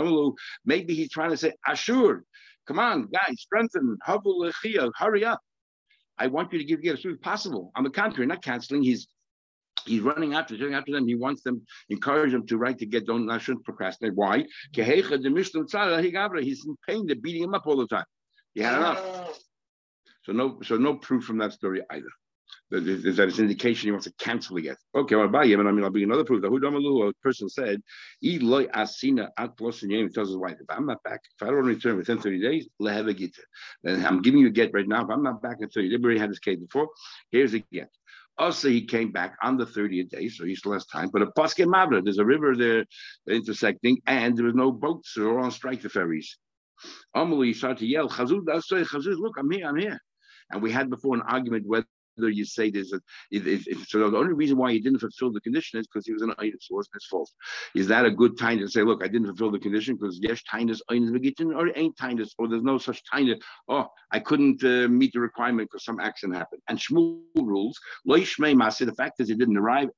Maybe 0.64 0.94
he's 0.94 1.10
trying 1.10 1.30
to 1.30 1.36
say, 1.36 1.52
Ashur, 1.66 2.24
come 2.66 2.78
on, 2.78 3.08
guys, 3.08 3.40
strengthen, 3.40 3.96
hurry 4.04 5.24
up. 5.24 5.40
I 6.18 6.26
want 6.26 6.52
you 6.52 6.58
to 6.58 6.64
give 6.64 6.82
get 6.82 6.94
as 6.94 7.02
soon 7.02 7.12
as 7.12 7.18
possible. 7.18 7.72
On 7.74 7.84
the 7.84 7.90
contrary, 7.90 8.26
not 8.26 8.42
canceling. 8.42 8.82
He's 8.82 9.08
He's 9.86 10.00
running 10.00 10.34
after, 10.34 10.56
going 10.56 10.74
after 10.74 10.92
them. 10.92 11.06
He 11.06 11.14
wants 11.14 11.42
them, 11.42 11.60
encourage 11.90 12.32
them 12.32 12.46
to 12.46 12.56
write 12.56 12.78
to 12.78 12.86
get 12.86 13.06
don't 13.06 13.28
I 13.28 13.38
shouldn't 13.38 13.64
procrastinate. 13.64 14.14
Why? 14.14 14.44
He's 14.72 16.64
in 16.64 16.76
pain, 16.88 17.06
they're 17.06 17.16
beating 17.16 17.42
him 17.42 17.54
up 17.54 17.66
all 17.66 17.76
the 17.76 17.86
time. 17.86 18.06
He 18.54 18.62
had 18.62 18.78
enough. 18.78 19.02
So 20.22 20.32
no, 20.32 20.60
so 20.62 20.76
no 20.76 20.94
proof 20.94 21.24
from 21.24 21.38
that 21.38 21.52
story 21.52 21.82
either 21.90 22.08
that, 22.80 23.16
that 23.16 23.28
it's 23.28 23.38
indication 23.38 23.88
he 23.88 23.92
wants 23.92 24.06
to 24.06 24.12
cancel 24.18 24.56
it. 24.56 24.76
Okay, 24.94 25.14
I'll 25.14 25.28
buy 25.28 25.46
him, 25.46 25.60
and 25.60 25.68
I 25.68 25.72
mean, 25.72 25.84
I'll 25.84 25.90
bring 25.90 26.04
another 26.04 26.24
proof. 26.24 26.42
The 26.42 26.48
Hudamalu, 26.48 27.10
a 27.10 27.12
person 27.22 27.48
said, 27.48 27.82
Eloy 28.22 28.66
Asina 28.68 29.28
at 29.38 29.52
He 29.58 30.08
tells 30.08 30.28
his 30.28 30.36
wife, 30.36 30.56
if 30.60 30.66
I'm 30.68 30.86
not 30.86 31.02
back, 31.02 31.20
if 31.24 31.46
I 31.46 31.50
don't 31.50 31.66
return 31.66 31.96
within 31.96 32.18
30 32.18 32.40
days, 32.40 32.68
have 32.86 33.06
a 33.06 33.14
get. 33.14 33.36
Then 33.82 34.04
I'm 34.04 34.22
giving 34.22 34.40
you 34.40 34.48
a 34.48 34.50
get 34.50 34.72
right 34.72 34.86
now. 34.88 35.04
If 35.04 35.10
I'm 35.10 35.22
not 35.22 35.42
back 35.42 35.58
in 35.60 35.68
30 35.68 35.88
days, 35.88 35.98
already 36.02 36.20
had 36.20 36.30
this 36.30 36.38
case 36.38 36.58
before. 36.58 36.88
Here's 37.30 37.54
a 37.54 37.60
get. 37.72 37.90
Also, 38.36 38.68
he 38.68 38.84
came 38.84 39.12
back 39.12 39.36
on 39.42 39.56
the 39.56 39.64
30th 39.64 40.10
day, 40.10 40.28
so 40.28 40.44
he 40.44 40.56
still 40.56 40.72
has 40.72 40.86
time. 40.86 41.08
But 41.12 41.22
a 41.22 41.26
Paske 41.26 41.64
Mavra, 41.66 42.02
there's 42.02 42.18
a 42.18 42.24
river 42.24 42.56
there 42.56 42.84
intersecting, 43.28 43.98
and 44.06 44.36
there 44.36 44.46
was 44.46 44.54
no 44.54 44.72
boats, 44.72 45.12
they're 45.14 45.38
on 45.38 45.52
strike, 45.52 45.82
the 45.82 45.88
ferries. 45.88 46.36
Amelie 47.14 47.52
started 47.52 47.78
to 47.78 47.86
yell, 47.86 48.08
Chazuz, 48.08 49.18
look, 49.18 49.36
I'm 49.38 49.50
here, 49.50 49.68
I'm 49.68 49.76
here. 49.76 50.00
And 50.50 50.62
we 50.62 50.72
had 50.72 50.90
before 50.90 51.14
an 51.14 51.22
argument 51.22 51.66
whether 51.66 51.86
you 52.16 52.44
say 52.44 52.70
there's 52.70 52.92
a 52.92 53.00
if, 53.30 53.66
if, 53.66 53.88
so 53.88 54.10
the 54.10 54.16
only 54.16 54.34
reason 54.34 54.56
why 54.56 54.72
he 54.72 54.80
didn't 54.80 55.00
fulfill 55.00 55.32
the 55.32 55.40
condition 55.40 55.80
is 55.80 55.86
because 55.86 56.06
he 56.06 56.12
was 56.12 56.22
an 56.22 56.32
so 56.38 56.44
it 56.44 56.60
wasn't 56.70 56.94
his 56.94 57.06
fault. 57.06 57.30
Is 57.74 57.88
that 57.88 58.04
a 58.04 58.10
good 58.10 58.38
time 58.38 58.58
to 58.58 58.68
say, 58.68 58.82
look, 58.82 59.02
I 59.02 59.08
didn't 59.08 59.26
fulfill 59.26 59.50
the 59.50 59.58
condition 59.58 59.96
because 59.96 60.18
yes, 60.20 60.42
tinus 60.50 60.80
eines 60.90 61.10
begitin 61.10 61.52
or 61.52 61.70
ain't 61.76 61.96
tinus, 61.96 62.34
or 62.38 62.48
there's 62.48 62.62
no 62.62 62.78
such 62.78 63.02
tinus. 63.12 63.40
Oh, 63.68 63.88
I 64.10 64.20
couldn't 64.20 64.62
uh, 64.64 64.88
meet 64.88 65.12
the 65.12 65.20
requirement 65.20 65.68
because 65.70 65.84
some 65.84 66.00
accident 66.00 66.38
happened. 66.38 66.62
And 66.68 66.78
Shmuel 66.78 67.20
rules, 67.36 67.78
loishmei 68.08 68.54
masi. 68.54 68.86
The 68.86 68.94
fact 68.94 69.20
is 69.20 69.28
he 69.28 69.34
didn't 69.34 69.56
arrive. 69.56 69.88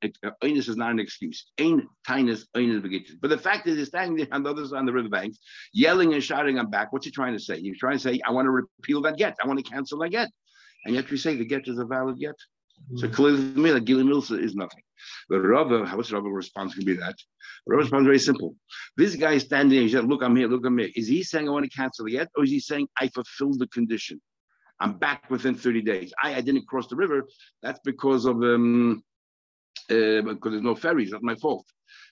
Eines 0.42 0.68
is 0.68 0.76
not 0.76 0.90
an 0.90 1.00
excuse. 1.00 1.46
Ain't 1.58 1.84
tinus 2.06 2.46
eines 2.54 2.82
begitin. 2.82 3.18
But 3.20 3.30
the 3.30 3.38
fact 3.38 3.66
is 3.66 3.76
he's 3.76 3.88
standing 3.88 4.16
there 4.16 4.28
on 4.32 4.42
the 4.42 4.50
other 4.50 4.66
side 4.66 4.80
of 4.80 4.86
the 4.86 4.92
riverbanks, 4.92 5.38
yelling 5.72 6.14
and 6.14 6.22
shouting, 6.22 6.58
"I'm 6.58 6.70
back." 6.70 6.92
What's 6.92 7.06
he 7.06 7.12
trying 7.12 7.34
to 7.34 7.40
say? 7.40 7.60
He's 7.60 7.78
trying 7.78 7.98
to 7.98 8.02
say, 8.02 8.20
"I 8.24 8.30
want 8.30 8.46
to 8.46 8.50
repeal 8.50 9.02
that 9.02 9.16
get. 9.16 9.36
I 9.42 9.46
want 9.46 9.64
to 9.64 9.70
cancel 9.70 9.98
that 9.98 10.10
get." 10.10 10.30
And 10.86 10.94
yet 10.94 11.10
we 11.10 11.16
say 11.16 11.36
the 11.36 11.44
get 11.44 11.68
is 11.68 11.78
a 11.78 11.84
valid 11.84 12.18
get. 12.18 12.30
Mm-hmm. 12.30 12.98
So 12.98 13.08
clearly 13.08 13.52
to 13.52 13.58
me 13.58 13.70
that 13.72 13.84
Gili 13.84 14.04
Milsa 14.04 14.42
is 14.42 14.54
nothing. 14.54 14.82
But 15.28 15.40
Rava, 15.40 15.86
what's 15.96 16.12
Rava 16.12 16.28
response 16.28 16.74
going 16.74 16.86
to 16.86 16.94
be 16.94 17.00
that? 17.00 17.16
Rava 17.66 17.82
response 17.82 18.04
very 18.04 18.18
simple. 18.18 18.54
This 18.96 19.16
guy 19.16 19.32
is 19.32 19.42
standing 19.42 19.76
there, 19.76 19.82
he 19.82 19.92
said, 19.92 20.04
Look, 20.06 20.22
I'm 20.22 20.36
here, 20.36 20.48
look, 20.48 20.64
I'm 20.64 20.78
here. 20.78 20.90
Is 20.94 21.08
he 21.08 21.22
saying 21.22 21.48
I 21.48 21.52
want 21.52 21.70
to 21.70 21.76
cancel 21.76 22.04
the 22.04 22.12
get, 22.12 22.28
or 22.36 22.44
is 22.44 22.50
he 22.50 22.60
saying 22.60 22.88
I 22.98 23.08
fulfilled 23.08 23.58
the 23.58 23.66
condition? 23.68 24.20
I'm 24.78 24.98
back 24.98 25.30
within 25.30 25.54
30 25.54 25.82
days. 25.82 26.12
I, 26.22 26.34
I 26.34 26.40
didn't 26.40 26.66
cross 26.68 26.86
the 26.86 26.96
river. 26.96 27.26
That's 27.62 27.80
because 27.84 28.26
of 28.26 28.36
um 28.42 29.02
uh, 29.90 30.22
because 30.22 30.52
there's 30.52 30.62
no 30.62 30.74
ferries, 30.74 31.10
that's 31.10 31.22
my 31.22 31.34
fault. 31.36 31.66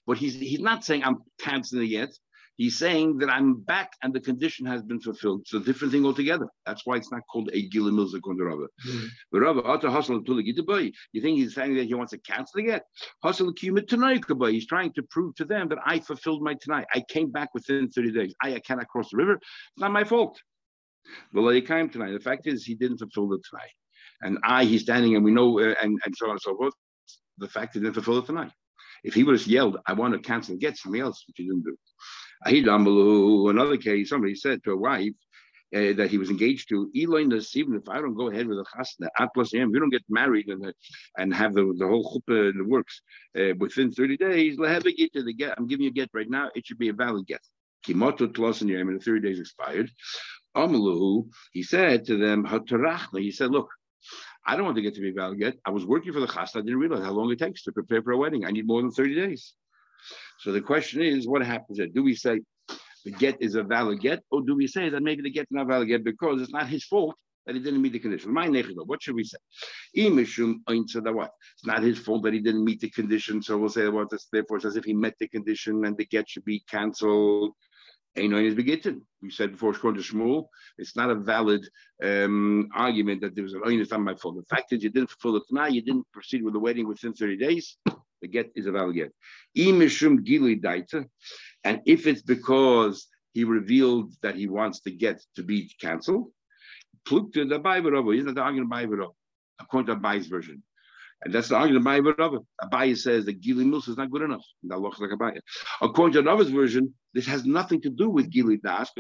But 0.07 0.19
he's 0.19 0.35
he's 0.35 0.61
not 0.61 0.85
saying 0.85 1.03
I'm 1.05 1.19
canceling 1.39 1.93
it. 1.93 2.17
He's 2.57 2.79
saying 2.79 3.19
that 3.19 3.31
I'm 3.31 3.61
back 3.61 3.93
and 4.03 4.15
the 4.15 4.21
condition 4.21 4.65
has 4.67 4.83
been 4.83 5.01
fulfilled. 5.01 5.41
It's 5.43 5.55
a 5.55 5.61
different 5.61 5.93
thing 5.93 6.07
altogether. 6.07 6.47
That's 6.65 6.87
why 6.87 6.97
it's 6.97 7.11
not 7.11 7.23
called 7.31 7.51
a 7.53 7.69
Gila 7.69 7.91
Milza 7.91 8.21
Kondarava. 8.21 8.67
Mm-hmm. 8.87 9.07
But 9.33 9.41
Rabba, 9.41 9.63
Ata 9.65 9.89
Hasal 9.89 10.93
you 11.13 11.23
think 11.23 11.39
he's 11.39 11.55
saying 11.55 11.75
that 11.75 11.87
he 11.87 11.95
wants 11.95 12.13
to 12.13 12.19
cancel 12.19 12.61
it? 12.61 12.83
Hasal 13.25 14.53
He's 14.53 14.67
trying 14.67 14.93
to 14.93 15.03
prove 15.03 15.35
to 15.37 15.45
them 15.45 15.69
that 15.69 15.79
I 15.85 15.99
fulfilled 15.99 16.43
my 16.43 16.55
tnai. 16.55 16.85
I 16.95 17.01
came 17.01 17.31
back 17.31 17.53
within 17.55 17.89
30 17.89 18.13
days. 18.13 18.35
I, 18.43 18.55
I 18.55 18.61
cannot 18.61 18.89
cross 18.89 19.11
the 19.11 19.17
river. 19.17 19.35
It's 19.35 19.79
not 19.79 19.91
my 19.91 20.05
fault. 20.05 20.41
Well, 21.33 21.49
he 21.49 21.61
came 21.61 21.89
tonight. 21.91 22.13
The 22.13 22.21
fact 22.21 22.47
is, 22.47 22.65
he 22.65 22.75
didn't 22.75 22.99
fulfill 22.99 23.29
the 23.29 23.39
tnai. 23.39 23.67
And 24.23 24.39
I, 24.45 24.65
he's 24.65 24.83
standing, 24.83 25.17
and 25.17 25.25
we 25.25 25.33
know, 25.33 25.59
uh, 25.59 25.75
and, 25.83 25.99
and 26.05 26.15
so 26.17 26.27
on 26.27 26.33
and 26.33 26.41
so 26.41 26.57
forth. 26.57 26.75
The 27.39 27.49
fact 27.49 27.75
he 27.75 27.81
didn't 27.81 27.95
fulfill 27.95 28.19
it 28.19 28.27
tonight. 28.27 28.53
If 29.03 29.15
he 29.15 29.25
would 29.25 29.39
have 29.39 29.47
yelled, 29.47 29.77
I 29.87 29.93
want 29.93 30.15
to 30.15 30.21
cancel 30.21 30.53
and 30.53 30.61
get 30.61 30.79
something 30.79 31.01
else, 31.01 31.25
which 31.27 31.37
he 31.37 31.45
didn't 31.45 31.65
do. 31.65 31.77
Another 32.47 33.77
case, 33.77 34.11
somebody 34.11 34.35
said 34.35 34.63
to 34.65 34.73
a 34.73 34.77
wife 34.77 35.13
uh, 35.75 35.93
that 35.95 36.09
he 36.11 36.19
was 36.19 36.31
engaged 36.31 36.69
to, 36.69 36.91
even 36.93 37.33
if 37.33 37.89
I 37.89 38.01
don't 38.01 38.15
go 38.15 38.31
ahead 38.31 38.47
with 38.47 38.59
a 38.59 38.65
chasna, 38.77 39.09
atlas 39.19 39.53
we 39.53 39.61
don't 39.61 39.91
get 39.91 40.05
married 40.09 40.49
and, 40.49 40.73
and 41.17 41.35
have 41.35 41.55
the, 41.55 41.75
the 41.79 41.87
whole 41.87 42.05
chuppah 42.29 42.51
in 42.51 42.59
the 42.59 42.65
works 42.65 43.01
uh, 43.39 43.55
within 43.59 43.91
30 43.91 44.17
days, 44.19 44.57
get 44.57 45.13
the 45.15 45.35
get. 45.37 45.55
I'm 45.57 45.67
giving 45.67 45.85
you 45.85 45.91
a 45.91 45.93
get 45.93 46.11
right 46.13 46.29
now. 46.29 46.51
It 46.55 46.67
should 46.67 46.79
be 46.79 46.91
a 46.91 46.93
valid 46.93 47.27
get. 47.27 47.41
Kimoto 47.87 48.29
tlos 48.29 48.63
in 48.63 48.69
the 48.69 48.99
30 48.99 49.21
days 49.21 49.41
expired. 49.41 49.91
Amalu, 50.57 51.29
he 51.53 51.63
said 51.63 52.05
to 52.07 52.17
them, 52.17 52.47
He 53.15 53.31
said, 53.33 53.51
Look, 53.51 53.69
I 54.47 54.57
don't 54.57 54.65
want 54.65 54.77
to 54.77 54.83
get 54.83 54.95
to 54.95 55.01
be 55.01 55.13
valid 55.13 55.41
yet. 55.41 55.55
I 55.65 55.71
was 55.71 55.85
working 55.85 56.13
for 56.13 56.21
the 56.21 56.27
chasna. 56.27 56.59
I 56.59 56.61
didn't 56.61 56.79
realize 56.79 57.03
how 57.05 57.13
long 57.13 57.33
it 57.33 57.39
takes 57.39 57.63
to 57.65 57.73
prepare 57.73 58.03
for 58.03 58.13
a 58.13 58.17
wedding. 58.17 58.45
I 58.45 58.51
need 58.51 58.67
more 58.67 58.81
than 58.81 58.91
30 58.91 59.15
days. 59.15 59.55
So 60.39 60.53
the 60.53 60.61
question 60.61 61.03
is, 61.03 61.27
what 61.27 61.45
happens 61.45 61.79
there? 61.79 61.87
Do 61.87 62.03
we 62.03 62.15
say 62.15 62.41
the 63.05 63.11
get 63.11 63.37
is 63.41 63.55
a 63.55 63.63
valid 63.63 64.01
get, 64.01 64.23
or 64.31 64.43
do 64.43 64.55
we 64.55 64.67
say 64.67 64.89
that 64.89 65.03
maybe 65.03 65.23
the 65.23 65.31
get 65.31 65.43
is 65.43 65.51
not 65.51 65.67
valid 65.69 65.89
get 65.89 66.05
because 66.05 66.41
it's 66.41 66.53
not 66.53 66.69
his 66.69 66.85
fault 66.85 67.15
that 67.47 67.55
he 67.55 67.61
didn't 67.61 67.83
meet 67.83 67.93
the 67.93 67.99
condition? 67.99 68.33
My 68.33 68.49
what 68.87 69.03
should 69.03 69.15
we 69.15 69.25
say? 69.25 69.37
It's 69.93 71.67
not 71.67 71.83
his 71.83 71.99
fault 71.99 72.23
that 72.25 72.33
he 72.33 72.41
didn't 72.41 72.65
meet 72.65 72.81
the 72.81 72.91
condition, 72.91 73.43
so 73.43 73.59
we'll 73.59 73.69
say 73.69 73.89
well, 73.89 74.09
therefore 74.33 74.57
it's 74.57 74.67
as 74.67 74.77
if 74.77 74.85
he 74.85 74.95
met 74.95 75.15
the 75.19 75.29
condition 75.29 75.85
and 75.85 75.97
the 75.97 76.07
get 76.07 76.29
should 76.29 76.45
be 76.45 76.61
cancelled. 76.69 77.53
We 78.17 79.31
said 79.31 79.53
before, 79.53 79.73
Shmuel, 79.73 80.47
it's 80.79 80.95
not 80.95 81.11
a 81.11 81.17
valid 81.17 81.69
um, 82.03 82.69
argument 82.73 83.23
that 83.23 83.35
there 83.35 83.43
was 83.43 83.55
an 83.55 83.63
oinus 83.63 83.91
not 83.91 84.03
my 84.03 84.15
fault. 84.15 84.37
The 84.37 84.45
fact 84.55 84.73
is, 84.73 84.85
you 84.85 84.91
didn't 84.91 85.11
fulfill 85.11 85.33
the 85.33 85.45
Tanah, 85.53 85.73
you 85.73 85.83
didn't 85.83 86.07
proceed 86.13 86.45
with 86.45 86.55
the 86.55 86.61
wedding 86.61 86.87
within 86.87 87.13
30 87.13 87.37
days. 87.37 87.77
The 88.25 88.29
get 88.29 88.53
is 88.57 88.65
a 88.65 88.73
valid 88.73 88.95
get. 88.95 89.13
And 91.63 91.81
if 91.85 92.07
it's 92.07 92.23
because 92.23 93.07
he 93.35 93.45
revealed 93.45 94.15
that 94.23 94.35
he 94.35 94.47
wants 94.47 94.81
the 94.81 94.93
get 94.93 95.21
to 95.37 95.43
be 95.43 95.71
cancelled, 95.79 96.33
plukte 97.07 97.47
the 97.47 97.59
Bible 97.59 98.11
Isn't 98.13 98.25
that 98.25 98.37
the 98.37 98.41
argument 98.41 98.71
Bible 98.71 99.15
According 99.61 99.89
to 99.89 99.97
Abai's 100.01 100.27
version. 100.27 100.63
And 101.25 101.33
that's 101.33 101.49
the 101.49 101.57
argument 101.57 101.87
of 102.21 102.33
Abai 102.35 102.45
Abai 102.63 102.97
says 102.97 103.25
that 103.25 103.41
Gili 103.41 103.65
Milsa 103.65 103.91
is 103.91 103.97
not 103.97 104.11
good 104.11 104.23
enough. 104.23 104.45
Like 104.63 105.11
Abai. 105.11 105.41
According 105.81 106.13
to 106.15 106.29
Rava's 106.29 106.51
version, 106.51 106.93
this 107.15 107.27
has 107.27 107.45
nothing 107.45 107.81
to 107.83 107.91
do 107.91 108.11
with 108.11 108.31
Gili 108.31 108.59
Das. 108.59 108.91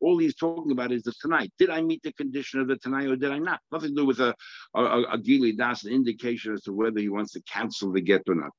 All 0.00 0.18
he's 0.18 0.34
talking 0.34 0.72
about 0.72 0.90
is 0.90 1.04
the 1.04 1.12
tnai. 1.24 1.48
Did 1.58 1.70
I 1.70 1.80
meet 1.82 2.02
the 2.02 2.12
condition 2.12 2.60
of 2.60 2.68
the 2.68 2.76
tnai 2.76 3.10
or 3.10 3.16
did 3.16 3.30
I 3.30 3.38
not? 3.38 3.60
Nothing 3.70 3.90
to 3.90 4.02
do 4.02 4.06
with 4.06 4.18
a, 4.18 4.34
a, 4.74 5.02
a 5.12 5.18
Gili 5.18 5.52
Das, 5.52 5.84
an 5.84 5.92
indication 5.92 6.54
as 6.54 6.62
to 6.62 6.72
whether 6.72 6.98
he 6.98 7.08
wants 7.08 7.32
to 7.32 7.42
cancel 7.42 7.92
the 7.92 8.00
get 8.00 8.22
or 8.28 8.34
not. 8.34 8.50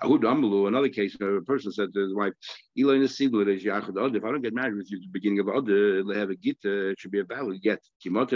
Another 0.00 0.88
case, 0.88 1.16
where 1.18 1.36
a 1.36 1.42
person 1.42 1.72
said 1.72 1.92
to 1.92 2.00
his 2.00 2.14
wife, 2.14 2.32
If 2.76 4.24
I 4.24 4.30
don't 4.30 4.42
get 4.42 4.54
married 4.54 4.76
with 4.76 4.90
you 4.90 4.98
at 4.98 5.02
the 5.02 5.10
beginning 5.12 5.40
of 5.40 5.48
Adar, 5.48 6.04
they 6.04 6.18
have 6.18 6.30
a 6.30 6.36
git, 6.36 6.58
uh, 6.64 6.90
it 6.90 7.00
should 7.00 7.10
be 7.10 7.20
a 7.20 7.24
valid 7.24 7.60
get. 7.62 7.80
No, 8.04 8.26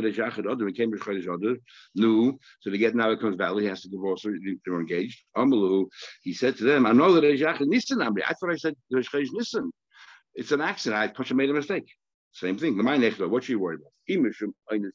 so 2.60 2.70
the 2.70 2.78
get 2.78 2.94
now 2.94 3.14
becomes 3.14 3.36
valid, 3.36 3.62
he 3.62 3.68
has 3.68 3.82
to 3.82 3.88
divorce 3.88 4.24
her, 4.24 4.32
they're 4.64 4.80
engaged. 4.80 5.22
He 6.22 6.34
said 6.34 6.56
to 6.56 6.64
them, 6.64 6.86
I 6.86 6.92
know 6.92 7.12
that 7.14 7.24
I 7.24 8.34
thought 8.34 8.50
I 8.52 8.56
said 8.56 8.74
Nisan. 8.90 9.70
It's 10.34 10.52
an 10.52 10.60
accident. 10.62 10.98
I 10.98 11.34
made 11.34 11.50
a 11.50 11.54
mistake. 11.54 11.84
Same 12.32 12.56
thing. 12.56 12.76
The 12.76 12.82
mind 12.82 13.04
What 13.18 13.48
you 13.48 13.58
worry 13.58 13.76
about? 13.76 13.92
You 14.06 14.22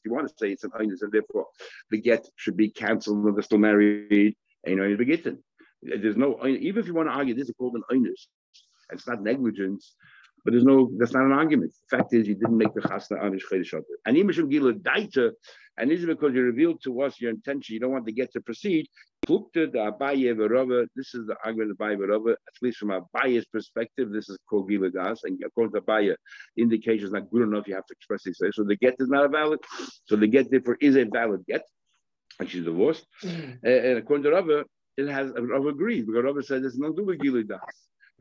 want 0.07 0.27
to 0.27 0.33
say 0.37 0.51
it's 0.51 0.63
an 0.63 0.71
and 0.75 1.11
therefore 1.11 1.45
the 1.91 2.01
get 2.01 2.27
should 2.35 2.57
be 2.57 2.69
cancelled 2.69 3.35
they're 3.35 3.43
still 3.43 3.59
married. 3.59 4.35
Ain't 4.65 4.79
no 4.79 4.97
begetting. 4.97 5.37
There's 5.81 6.17
no 6.17 6.45
even 6.45 6.81
if 6.81 6.87
you 6.87 6.93
want 6.93 7.09
to 7.09 7.13
argue 7.13 7.35
this 7.35 7.49
is 7.49 7.55
called 7.57 7.75
an 7.75 7.83
onus. 7.91 8.27
It's 8.91 9.07
not 9.07 9.21
negligence, 9.21 9.95
but 10.43 10.51
there's 10.51 10.63
no 10.63 10.89
that's 10.97 11.13
not 11.13 11.25
an 11.25 11.33
argument. 11.33 11.73
The 11.89 11.97
fact 11.97 12.13
is 12.13 12.27
you 12.27 12.35
didn't 12.35 12.57
make 12.57 12.73
the 12.73 12.81
chasna 12.81 13.21
anish 13.21 13.41
chedesh 13.51 13.73
And 14.05 14.17
even 14.17 14.49
gila 14.49 14.73
daita, 14.73 15.31
and 15.77 15.91
this 15.91 15.99
is 15.99 16.05
because 16.05 16.33
you 16.33 16.41
revealed 16.41 16.81
to 16.83 17.01
us 17.01 17.19
your 17.19 17.31
intention. 17.31 17.73
You 17.73 17.79
don't 17.79 17.91
want 17.91 18.05
to 18.05 18.11
get 18.11 18.31
to 18.33 18.41
proceed. 18.41 18.87
This 19.27 19.35
is 19.35 19.71
the 19.73 19.79
argument 21.43 21.71
of 21.71 21.77
Abaye 21.77 21.97
Verova, 21.97 22.31
at 22.31 22.61
least 22.61 22.77
from 22.77 22.89
Abaye's 22.89 23.45
perspective. 23.45 24.09
This 24.11 24.29
is 24.29 24.37
called 24.49 24.69
gila 24.69 24.89
das, 24.91 25.23
and 25.25 25.39
according 25.45 25.73
to 25.73 25.81
Abaye, 25.81 26.15
indication 26.57 27.07
is 27.07 27.11
not 27.11 27.29
good 27.29 27.43
enough. 27.43 27.67
You 27.67 27.75
have 27.75 27.85
to 27.85 27.93
expressly 27.93 28.33
say 28.33 28.51
so. 28.53 28.63
The 28.63 28.77
get 28.77 28.95
is 28.99 29.09
not 29.09 29.25
a 29.25 29.27
valid. 29.27 29.59
So 30.05 30.15
the 30.15 30.27
get 30.27 30.49
therefore 30.49 30.77
is 30.79 30.95
a 30.95 31.03
valid 31.05 31.45
get 31.47 31.63
and 32.39 32.49
she's 32.49 32.63
divorced. 32.63 33.05
Mm. 33.23 33.59
and 33.63 33.97
according 33.97 34.23
to 34.23 34.31
Rava, 34.31 34.65
it 34.97 35.07
has 35.07 35.31
Rav 35.37 35.65
agrees 35.65 36.05
because 36.05 36.23
Rav 36.23 36.45
says 36.45 36.65
it's 36.65 36.77
not 36.77 36.95
do 36.95 37.05
with 37.05 37.47
Das. 37.47 37.59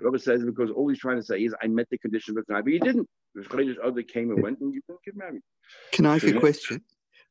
Rav 0.01 0.21
says 0.21 0.45
because 0.45 0.71
all 0.71 0.89
he's 0.89 0.99
trying 0.99 1.17
to 1.17 1.23
say 1.23 1.43
is 1.43 1.55
I 1.63 1.67
met 1.67 1.89
the 1.91 1.99
condition 1.99 2.37
of 2.37 2.45
the 2.47 2.53
time, 2.53 2.65
but 2.65 2.73
he 2.73 2.79
didn't. 2.79 3.09
The 3.35 3.77
other 3.83 4.03
came 4.03 4.31
and 4.31 4.43
went, 4.43 4.61
and 4.61 4.73
you 4.73 4.81
don't 4.89 5.03
get 5.03 5.17
married. 5.17 5.43
Can 5.93 6.07
I 6.07 6.17
ask 6.17 6.25
you 6.25 6.37
a 6.37 6.41
question? 6.41 6.83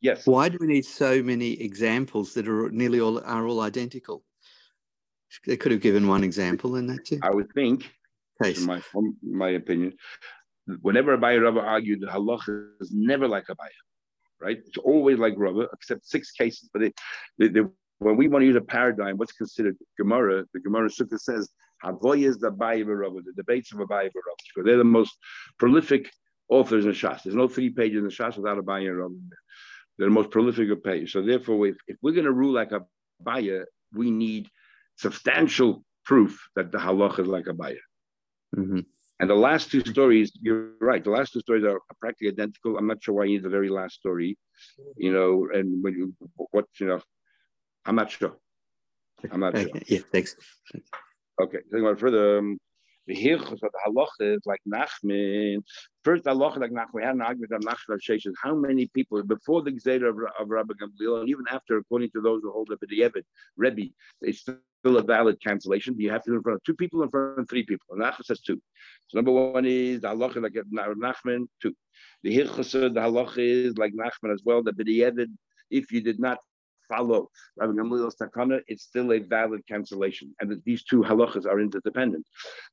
Yes. 0.02 0.28
Why 0.28 0.50
do 0.50 0.58
we 0.60 0.68
need 0.68 0.86
so 0.86 1.24
many 1.24 1.54
examples 1.54 2.34
that 2.34 2.48
are 2.48 2.70
nearly 2.70 3.00
all 3.00 3.24
are 3.24 3.48
all 3.48 3.62
identical? 3.62 4.24
They 5.46 5.58
could 5.58 5.72
have 5.72 5.82
given 5.82 6.08
one 6.08 6.24
example, 6.24 6.76
and 6.76 6.90
that's 6.90 7.12
it. 7.12 7.20
I 7.24 7.32
would 7.32 7.52
think, 7.54 7.92
Case. 8.42 8.60
in 8.60 8.66
my 8.66 8.82
my 9.24 9.50
opinion, 9.50 9.94
whenever 10.82 11.18
Abaye 11.18 11.42
Rabba 11.42 11.60
argued, 11.60 12.02
the 12.02 12.08
halacha 12.08 12.70
is 12.80 12.92
never 12.92 13.28
like 13.28 13.48
Abaye, 13.48 13.70
right? 14.40 14.58
It's 14.66 14.78
always 14.78 15.18
like 15.18 15.34
Rabba, 15.38 15.70
except 15.74 16.06
six 16.06 16.32
cases. 16.32 16.70
But 16.72 16.84
it, 16.84 16.94
they, 17.38 17.48
they, 17.50 17.62
when 18.00 18.18
we 18.18 18.28
want 18.28 18.42
to 18.42 18.48
use 18.48 18.56
a 18.56 18.62
paradigm, 18.62 19.18
what's 19.18 19.32
considered 19.32 19.78
Gemara, 19.98 20.46
the 20.54 20.60
Gemara 20.60 20.90
Sukkah 20.90 21.20
says, 21.20 21.50
Havoy 21.84 22.20
is 22.20 22.38
the 22.38 22.52
Abaye 22.52 22.86
the 22.86 23.34
debates 23.36 23.72
of 23.72 23.80
Abaye 23.80 24.10
because 24.14 24.66
they're 24.66 24.78
the 24.78 24.84
most 24.84 25.18
prolific 25.58 26.10
authors 26.50 26.86
in 26.86 26.92
Shas. 26.92 27.24
There's 27.24 27.36
no 27.36 27.48
three 27.48 27.70
pages 27.70 27.98
in 27.98 28.06
the 28.06 28.10
Shas 28.10 28.38
without 28.38 28.58
a 28.58 28.64
Abaye 28.64 29.10
They're 29.98 30.08
the 30.08 30.14
most 30.14 30.32
prolific 30.32 30.70
of 30.70 30.84
pages. 30.84 31.12
So 31.12 31.22
therefore, 31.22 31.68
if, 31.68 31.78
if 31.88 31.98
we're 32.02 32.14
going 32.14 32.26
to 32.26 32.32
rule 32.32 32.54
like 32.54 32.72
a 32.72 32.82
Abaye, 33.24 33.64
we 33.94 34.12
need 34.12 34.50
substantial 34.98 35.84
proof 36.06 36.48
that 36.56 36.72
the 36.72 36.78
halach 36.78 37.20
is 37.20 37.28
like 37.28 37.46
Abaye. 37.46 37.78
Mm-hmm. 38.56 38.80
And 39.20 39.30
the 39.30 39.36
last 39.36 39.72
two 39.72 39.80
stories, 39.82 40.32
you're 40.42 40.72
right. 40.82 41.04
The 41.04 41.10
last 41.10 41.32
two 41.32 41.40
stories 41.40 41.64
are 41.64 41.80
practically 42.02 42.28
identical. 42.28 42.78
I'm 42.78 42.88
not 42.88 43.02
sure 43.02 43.16
why 43.16 43.26
you 43.26 43.34
need 43.34 43.44
the 43.44 43.50
very 43.50 43.70
last 43.70 43.96
story, 43.96 44.38
you 44.98 45.14
know, 45.14 45.48
and 45.54 45.82
when 45.82 45.94
you 45.94 46.14
what 46.52 46.66
you 46.80 46.88
know, 46.88 47.02
I'm 47.86 47.96
not 47.96 48.12
sure. 48.12 48.38
I'm 49.32 49.40
not 49.40 49.58
sure. 49.58 49.70
Yeah, 49.88 50.00
thanks. 50.12 50.36
Okay, 51.42 51.60
talking 51.70 51.86
about 51.86 52.00
further. 52.00 52.40
Um, 52.40 52.58
the 53.08 53.16
Hilchos 53.16 53.52
of 53.52 53.60
the 53.60 53.80
halacha 53.86 54.36
is 54.36 54.42
like 54.46 54.62
Nachman. 54.68 55.64
First 56.04 56.24
halacha 56.24 56.58
like 56.58 56.72
Nachman. 56.72 56.94
We 56.94 57.04
had 57.04 57.16
an 57.16 57.22
argument 57.22 57.54
on 57.54 57.62
Nachman 57.62 58.00
Sheshes. 58.02 58.34
How 58.42 58.56
many 58.56 58.88
people 58.88 59.22
before 59.24 59.62
the 59.62 59.72
Gzeda 59.72 60.10
of, 60.10 60.18
of 60.40 60.50
Rabbi 60.50 60.74
Gamliel, 60.74 61.20
and 61.20 61.30
even 61.30 61.46
after, 61.52 61.78
according 61.78 62.10
to 62.12 62.22
those 62.22 62.42
who 62.42 62.52
hold 62.52 62.70
the 62.70 63.02
Evid, 63.02 63.24
Rebbe, 63.58 63.92
it's 64.22 64.40
still 64.40 64.98
a 64.98 65.04
valid 65.04 65.38
cancellation. 65.44 65.96
You 66.00 66.12
have 66.12 66.24
to 66.24 66.32
do 66.32 66.38
in 66.38 66.42
front 66.42 66.56
of 66.58 66.64
two 66.64 66.74
people, 66.74 67.04
in 67.04 67.10
front 67.10 67.40
of 67.40 67.50
three 67.50 67.64
people. 67.64 67.86
And 67.92 68.02
Nachman 68.02 68.26
says 68.26 68.42
two. 68.42 68.60
So 69.08 69.18
number 69.18 69.32
one 69.32 69.66
is 69.66 70.02
the 70.02 70.08
halacha 70.08 70.42
like 70.42 70.54
Nachman 70.74 71.46
two. 71.62 71.76
The 72.24 72.36
Hilchos 72.36 72.72
the 72.72 72.90
halacha 72.90 73.38
is 73.38 73.78
like 73.78 73.94
Nachman 73.94 74.34
as 74.34 74.42
well. 74.44 74.64
That 74.64 74.78
the 74.78 74.84
Evid, 74.84 75.28
if 75.70 75.92
you 75.92 76.02
did 76.02 76.20
not 76.20 76.40
follow 76.88 77.30
Rabbi 77.58 77.74
Gamliel's 77.74 78.16
takana, 78.16 78.62
it's 78.68 78.84
still 78.84 79.12
a 79.12 79.20
valid 79.20 79.62
cancellation, 79.68 80.36
and 80.40 80.62
these 80.66 80.84
two 80.84 81.02
halachas 81.02 81.46
are 81.46 81.60
interdependent, 81.60 82.26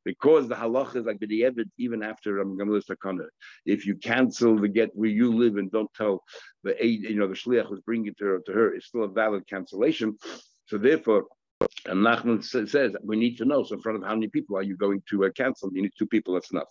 because 0.05 0.49
the 0.49 0.55
halachas 0.55 1.07
like 1.07 1.19
b'di'evid 1.19 1.71
even 1.79 2.03
after 2.03 2.35
Rabbi 2.35 2.51
Gamliel's 2.51 2.87
takana. 2.87 3.27
If 3.67 3.87
you 3.87 3.97
cancel 3.97 4.59
the 4.59 4.69
get 4.69 4.91
where 4.95 5.11
you 5.11 5.33
live 5.35 5.57
and 5.57 5.71
don't 5.71 5.93
tell 5.95 6.23
the 6.65 6.83
aid, 6.85 7.03
you 7.03 7.17
know 7.17 7.29
the 7.29 7.35
shliach 7.35 7.67
who's 7.67 7.81
bringing 7.81 8.09
it 8.09 8.19
to 8.19 8.25
her, 8.25 8.41
to 8.47 8.53
her, 8.53 8.75
it's 8.75 8.87
still 8.87 9.05
a 9.05 9.09
valid 9.09 9.47
cancellation. 9.49 10.17
So 10.67 10.79
therefore, 10.79 11.27
and 11.87 12.05
Nachman 12.05 12.45
says 12.45 12.95
we 13.03 13.17
need 13.17 13.37
to 13.39 13.45
know. 13.45 13.65
So 13.65 13.75
in 13.75 13.81
front 13.81 13.99
of 13.99 14.05
how 14.05 14.15
many 14.15 14.29
people 14.29 14.57
are 14.57 14.63
you 14.63 14.77
going 14.77 15.03
to 15.11 15.25
uh, 15.25 15.31
cancel? 15.31 15.71
You 15.73 15.83
need 15.83 15.93
two 15.99 16.07
people. 16.07 16.35
That's 16.35 16.53
enough. 16.53 16.69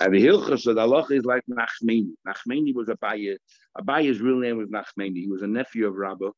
And 0.00 0.14
the 0.14 0.24
Hilchas 0.24 0.66
of 0.66 0.76
the 0.76 0.82
Allah 0.82 1.06
is 1.10 1.24
like 1.24 1.42
Nachmeni. 1.50 2.12
Nachmeni 2.26 2.74
was 2.74 2.88
a 2.88 2.96
Abaye. 2.96 3.36
Abaye's 3.78 4.20
real 4.20 4.38
name 4.38 4.58
was 4.58 4.68
Nachmeni. 4.68 5.16
He 5.16 5.26
was 5.26 5.42
a 5.42 5.46
nephew 5.46 5.86
of 5.86 5.94
Rabbah, 5.94 6.30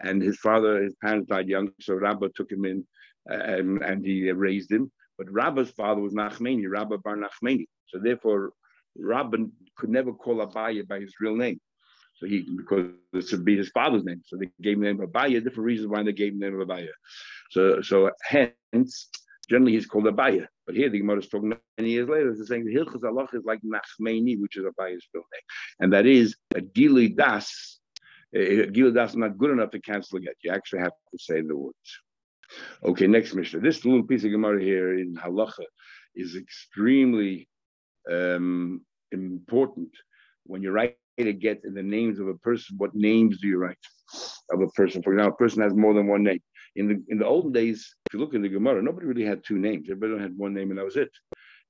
and 0.00 0.22
his 0.22 0.38
father, 0.38 0.82
his 0.82 0.94
parents 1.02 1.28
died 1.28 1.48
young, 1.48 1.70
so 1.80 1.94
Rabbah 1.94 2.28
took 2.34 2.50
him 2.50 2.64
in 2.64 2.86
um, 3.30 3.80
and 3.82 4.04
he 4.04 4.30
raised 4.32 4.70
him. 4.70 4.90
But 5.16 5.30
Rabbah's 5.30 5.70
father 5.70 6.00
was 6.00 6.12
Nachmeni, 6.12 6.68
Rabbah 6.68 6.98
bar 6.98 7.16
Nachmeni. 7.16 7.66
So 7.86 7.98
therefore, 8.02 8.52
Rabbah 8.96 9.38
could 9.76 9.90
never 9.90 10.12
call 10.12 10.44
Abaye 10.46 10.86
by 10.86 11.00
his 11.00 11.14
real 11.20 11.36
name. 11.36 11.60
So 12.16 12.26
he 12.26 12.46
because 12.56 12.90
this 13.12 13.32
would 13.32 13.44
be 13.44 13.56
his 13.56 13.70
father's 13.70 14.04
name. 14.04 14.22
So 14.24 14.36
they 14.36 14.50
gave 14.62 14.76
him 14.76 14.82
the 14.82 14.86
name 14.86 15.00
of 15.00 15.10
Abaya, 15.10 15.42
different 15.42 15.66
reasons 15.66 15.88
why 15.88 16.02
they 16.02 16.12
gave 16.12 16.32
him 16.32 16.40
the 16.40 16.50
name 16.50 16.60
of 16.60 16.68
Abaya. 16.68 16.88
So 17.50 17.82
so 17.82 18.10
hence 18.22 19.08
generally 19.48 19.72
he's 19.72 19.86
called 19.86 20.04
Abaya. 20.04 20.46
But 20.66 20.76
here 20.76 20.88
the 20.88 20.98
Gemara 20.98 21.18
is 21.18 21.28
talking 21.28 21.54
many 21.76 21.90
years 21.90 22.08
later, 22.08 22.30
it's 22.30 22.48
saying 22.48 22.64
the 22.64 22.74
Hilchas 22.74 23.04
Allah 23.04 23.26
is 23.32 23.44
like 23.44 23.60
Nachmeni, 23.62 24.40
which 24.40 24.56
is 24.56 24.64
Abaya's 24.64 25.06
real 25.12 25.24
name. 25.32 25.42
And 25.80 25.92
that 25.92 26.06
is 26.06 26.36
a 26.54 26.60
Gili 26.60 27.08
Das. 27.08 27.80
Gili 28.34 28.92
Das 28.92 29.10
is 29.10 29.16
not 29.16 29.38
good 29.38 29.50
enough 29.50 29.70
to 29.70 29.80
cancel 29.80 30.18
it. 30.18 30.36
You 30.42 30.50
actually 30.50 30.80
have 30.80 30.92
to 31.12 31.18
say 31.18 31.40
the 31.40 31.56
words. 31.56 32.00
Okay, 32.84 33.06
next 33.06 33.34
mission. 33.34 33.62
This 33.62 33.84
little 33.84 34.02
piece 34.02 34.24
of 34.24 34.30
Gemara 34.30 34.60
here 34.60 34.98
in 34.98 35.14
Halacha 35.14 35.64
is 36.14 36.36
extremely 36.36 37.48
um, 38.10 38.82
important 39.12 39.90
when 40.44 40.62
you 40.62 40.70
write 40.72 40.96
to 41.18 41.32
get 41.32 41.60
in 41.64 41.74
the 41.74 41.82
names 41.82 42.18
of 42.18 42.28
a 42.28 42.34
person. 42.34 42.76
What 42.78 42.94
names 42.94 43.40
do 43.40 43.46
you 43.46 43.58
write 43.58 43.78
of 44.50 44.60
a 44.60 44.66
person? 44.68 45.02
For 45.02 45.12
example, 45.12 45.34
a 45.34 45.36
person 45.36 45.62
has 45.62 45.74
more 45.74 45.94
than 45.94 46.08
one 46.08 46.24
name. 46.24 46.40
In 46.76 46.88
the 46.88 47.04
in 47.08 47.18
the 47.18 47.26
olden 47.26 47.52
days, 47.52 47.94
if 48.06 48.14
you 48.14 48.20
look 48.20 48.34
in 48.34 48.42
the 48.42 48.48
Gemara, 48.48 48.82
nobody 48.82 49.06
really 49.06 49.24
had 49.24 49.44
two 49.44 49.58
names. 49.58 49.88
Everybody 49.88 50.20
had 50.20 50.36
one 50.36 50.54
name, 50.54 50.70
and 50.70 50.78
that 50.78 50.84
was 50.84 50.96
it. 50.96 51.10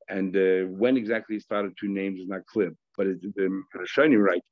And 0.09 0.35
uh, 0.37 0.69
when 0.71 0.97
exactly 0.97 1.37
he 1.37 1.41
started 1.41 1.75
two 1.79 1.89
names 1.89 2.21
is 2.21 2.29
not 2.29 2.47
clear. 2.47 2.73
But 2.97 3.09
it's 3.09 3.23
the 3.23 3.63
Rishonim 3.77 4.23
right 4.23 4.43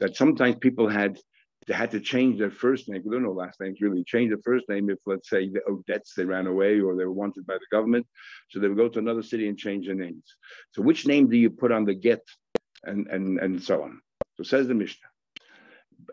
that 0.00 0.16
sometimes 0.16 0.56
people 0.56 0.88
had 0.88 1.18
they 1.66 1.74
had 1.74 1.90
to 1.90 2.00
change 2.00 2.38
their 2.38 2.50
first 2.50 2.88
name. 2.88 3.02
We 3.04 3.12
don't 3.12 3.22
know 3.22 3.32
last 3.32 3.60
names 3.60 3.80
really. 3.80 4.04
Change 4.04 4.30
the 4.30 4.42
first 4.42 4.68
name 4.68 4.88
if, 4.90 4.98
let's 5.06 5.28
say, 5.28 5.48
the 5.48 5.60
Odets 5.68 6.14
they 6.16 6.24
ran 6.24 6.46
away 6.46 6.80
or 6.80 6.96
they 6.96 7.04
were 7.04 7.12
wanted 7.12 7.46
by 7.46 7.54
the 7.54 7.76
government. 7.76 8.06
So 8.50 8.60
they 8.60 8.68
would 8.68 8.76
go 8.76 8.88
to 8.88 8.98
another 8.98 9.22
city 9.22 9.48
and 9.48 9.58
change 9.58 9.86
their 9.86 9.94
names. 9.94 10.24
So 10.72 10.82
which 10.82 11.06
name 11.06 11.28
do 11.28 11.36
you 11.36 11.50
put 11.50 11.72
on 11.72 11.84
the 11.84 11.94
get 11.94 12.22
and 12.84 13.06
and 13.08 13.38
and 13.38 13.62
so 13.62 13.82
on? 13.82 14.00
So 14.36 14.42
says 14.42 14.68
the 14.68 14.74
Mishnah 14.74 15.08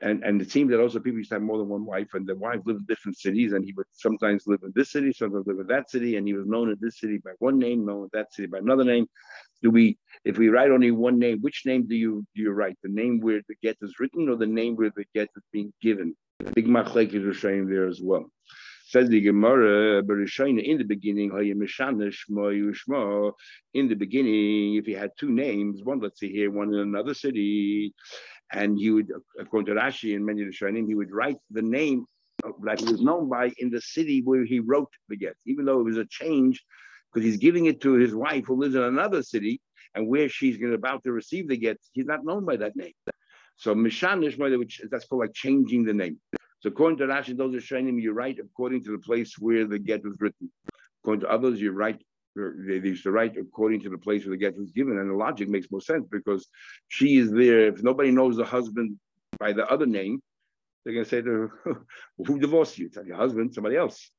and 0.02 0.24
and 0.24 0.42
it 0.42 0.52
seems 0.52 0.72
that 0.72 0.80
also 0.80 1.00
people 1.00 1.18
used 1.18 1.30
to 1.30 1.36
have 1.36 1.42
more 1.42 1.58
than 1.58 1.70
one 1.70 1.86
wife, 1.86 2.14
and 2.14 2.26
the 2.26 2.36
wife 2.36 2.62
lived 2.66 2.82
in 2.82 2.86
different 2.88 3.18
cities, 3.18 3.54
and 3.54 3.64
he 3.64 3.74
would 3.74 3.86
sometimes 3.92 4.48
live 4.48 4.62
in 4.64 4.72
this 4.76 4.92
city, 4.92 5.12
sometimes 5.12 5.46
live 5.48 5.60
in 5.60 5.68
that 5.68 5.90
city, 5.90 6.18
and 6.18 6.28
he 6.28 6.34
was 6.34 6.48
known 6.48 6.70
in 6.70 6.78
this 6.82 7.00
city 7.00 7.18
by 7.18 7.32
one 7.40 7.60
name, 7.60 7.86
known 7.86 8.04
in 8.04 8.10
that 8.14 8.34
city 8.34 8.48
by 8.48 8.58
another 8.60 8.84
name. 8.84 9.08
Do 9.62 9.72
we, 9.72 9.98
if 10.26 10.38
we 10.38 10.50
write 10.50 10.72
only 10.72 10.92
one 10.92 11.20
name, 11.20 11.40
which 11.42 11.64
name 11.66 11.88
do 11.88 11.96
you 11.96 12.26
do 12.36 12.42
you 12.42 12.52
write? 12.52 12.78
The 12.84 12.90
name 12.90 13.20
where 13.20 13.42
the 13.48 13.56
get 13.62 13.78
is 13.82 14.00
written, 14.00 14.30
or 14.30 14.36
the 14.36 14.46
name 14.46 14.76
where 14.76 14.92
the 14.96 15.06
get 15.14 15.30
is 15.36 15.44
being 15.52 15.74
given? 15.82 16.16
Big 16.54 16.68
machlek 16.68 17.14
is 17.14 17.36
showing 17.38 17.68
there 17.68 17.88
as 17.88 18.02
well. 18.02 18.26
Says 18.88 19.10
the 19.10 19.22
Gemara, 19.22 20.00
in 20.00 20.08
the 20.08 20.86
beginning, 20.86 21.32
in 23.74 23.88
the 23.88 23.96
beginning, 23.96 24.76
if 24.76 24.86
he 24.86 24.94
had 24.94 25.12
two 25.18 25.32
names, 25.32 25.84
one 25.84 26.00
let's 26.00 26.20
see 26.20 26.32
here, 26.32 26.52
one 26.52 26.74
in 26.74 26.80
another 26.80 27.14
city, 27.14 27.94
and 28.52 28.78
he 28.78 28.92
would, 28.92 29.12
according 29.40 29.74
to 29.74 29.82
Rashi 29.82 30.16
and 30.16 30.26
many 30.26 30.44
of 30.44 30.52
the 30.52 30.86
he 30.86 30.96
would 30.96 31.12
write 31.12 31.38
the 31.50 31.62
name 31.62 32.06
that 32.64 32.82
he 32.82 32.86
was 32.86 33.02
known 33.02 33.30
by 33.30 33.52
in 33.58 33.72
the 33.72 33.82
city 33.82 34.22
where 34.22 34.44
he 34.46 34.60
wrote 34.60 34.92
the 35.10 35.16
get, 35.16 35.36
even 35.46 35.66
though 35.66 35.80
it 35.80 35.86
was 35.86 35.98
a 35.98 36.06
change, 36.06 36.64
because 37.12 37.26
he's 37.26 37.38
giving 37.38 37.66
it 37.66 37.82
to 37.82 37.94
his 37.94 38.14
wife 38.14 38.46
who 38.46 38.60
lives 38.60 38.76
in 38.76 38.84
another 38.84 39.24
city, 39.24 39.60
and 39.96 40.08
where 40.08 40.30
she's 40.30 40.58
going 40.58 40.72
to 40.72 40.78
about 40.78 41.04
to 41.04 41.12
receive 41.12 41.48
the 41.48 41.58
get, 41.58 41.80
he's 41.92 42.06
not 42.06 42.26
known 42.26 42.46
by 42.46 42.58
that 42.58 42.76
name. 42.76 42.94
So 43.58 43.76
Mishanish, 43.76 44.38
which 44.58 44.82
that's 44.90 45.06
called 45.06 45.22
like 45.22 45.34
changing 45.34 45.86
the 45.86 45.94
name. 45.94 46.20
So 46.62 46.70
according 46.70 46.98
to 47.00 47.06
Rashi, 47.06 47.36
those 47.36 47.54
are 47.56 47.60
Shainim, 47.60 48.02
you 48.02 48.14
write 48.14 48.40
according 48.40 48.84
to 48.86 48.92
the 48.92 48.98
place 48.98 49.38
where 49.38 49.66
the 49.66 49.80
get 49.80 50.04
was 50.04 50.18
written. 50.20 50.52
According 51.04 51.22
to 51.22 51.30
others, 51.30 51.62
you 51.62 51.72
write 51.72 52.02
they 52.36 52.76
used 52.76 53.04
to 53.04 53.12
write 53.12 53.38
according 53.38 53.82
to 53.82 53.90
the 53.90 53.98
place 53.98 54.26
where 54.26 54.32
the 54.32 54.38
get 54.38 54.58
was 54.58 54.72
given, 54.72 54.98
and 54.98 55.10
the 55.10 55.14
logic 55.14 55.50
makes 55.50 55.70
more 55.70 55.82
sense 55.82 56.08
because 56.10 56.48
she 56.88 57.18
is 57.18 57.32
there. 57.32 57.68
If 57.68 57.84
nobody 57.84 58.10
knows 58.10 58.38
the 58.38 58.46
husband 58.46 58.98
by 59.40 59.54
the 59.54 59.68
other 59.68 59.86
name, 59.86 60.20
they're 60.84 60.94
going 60.94 61.06
to 61.06 61.10
say 61.10 61.22
to 61.22 61.30
her, 61.30 61.86
"Who 62.26 62.40
divorced 62.40 62.78
you? 62.78 62.88
It's 62.88 62.98
your 63.06 63.18
husband, 63.18 63.54
somebody 63.54 63.76
else." 63.76 64.10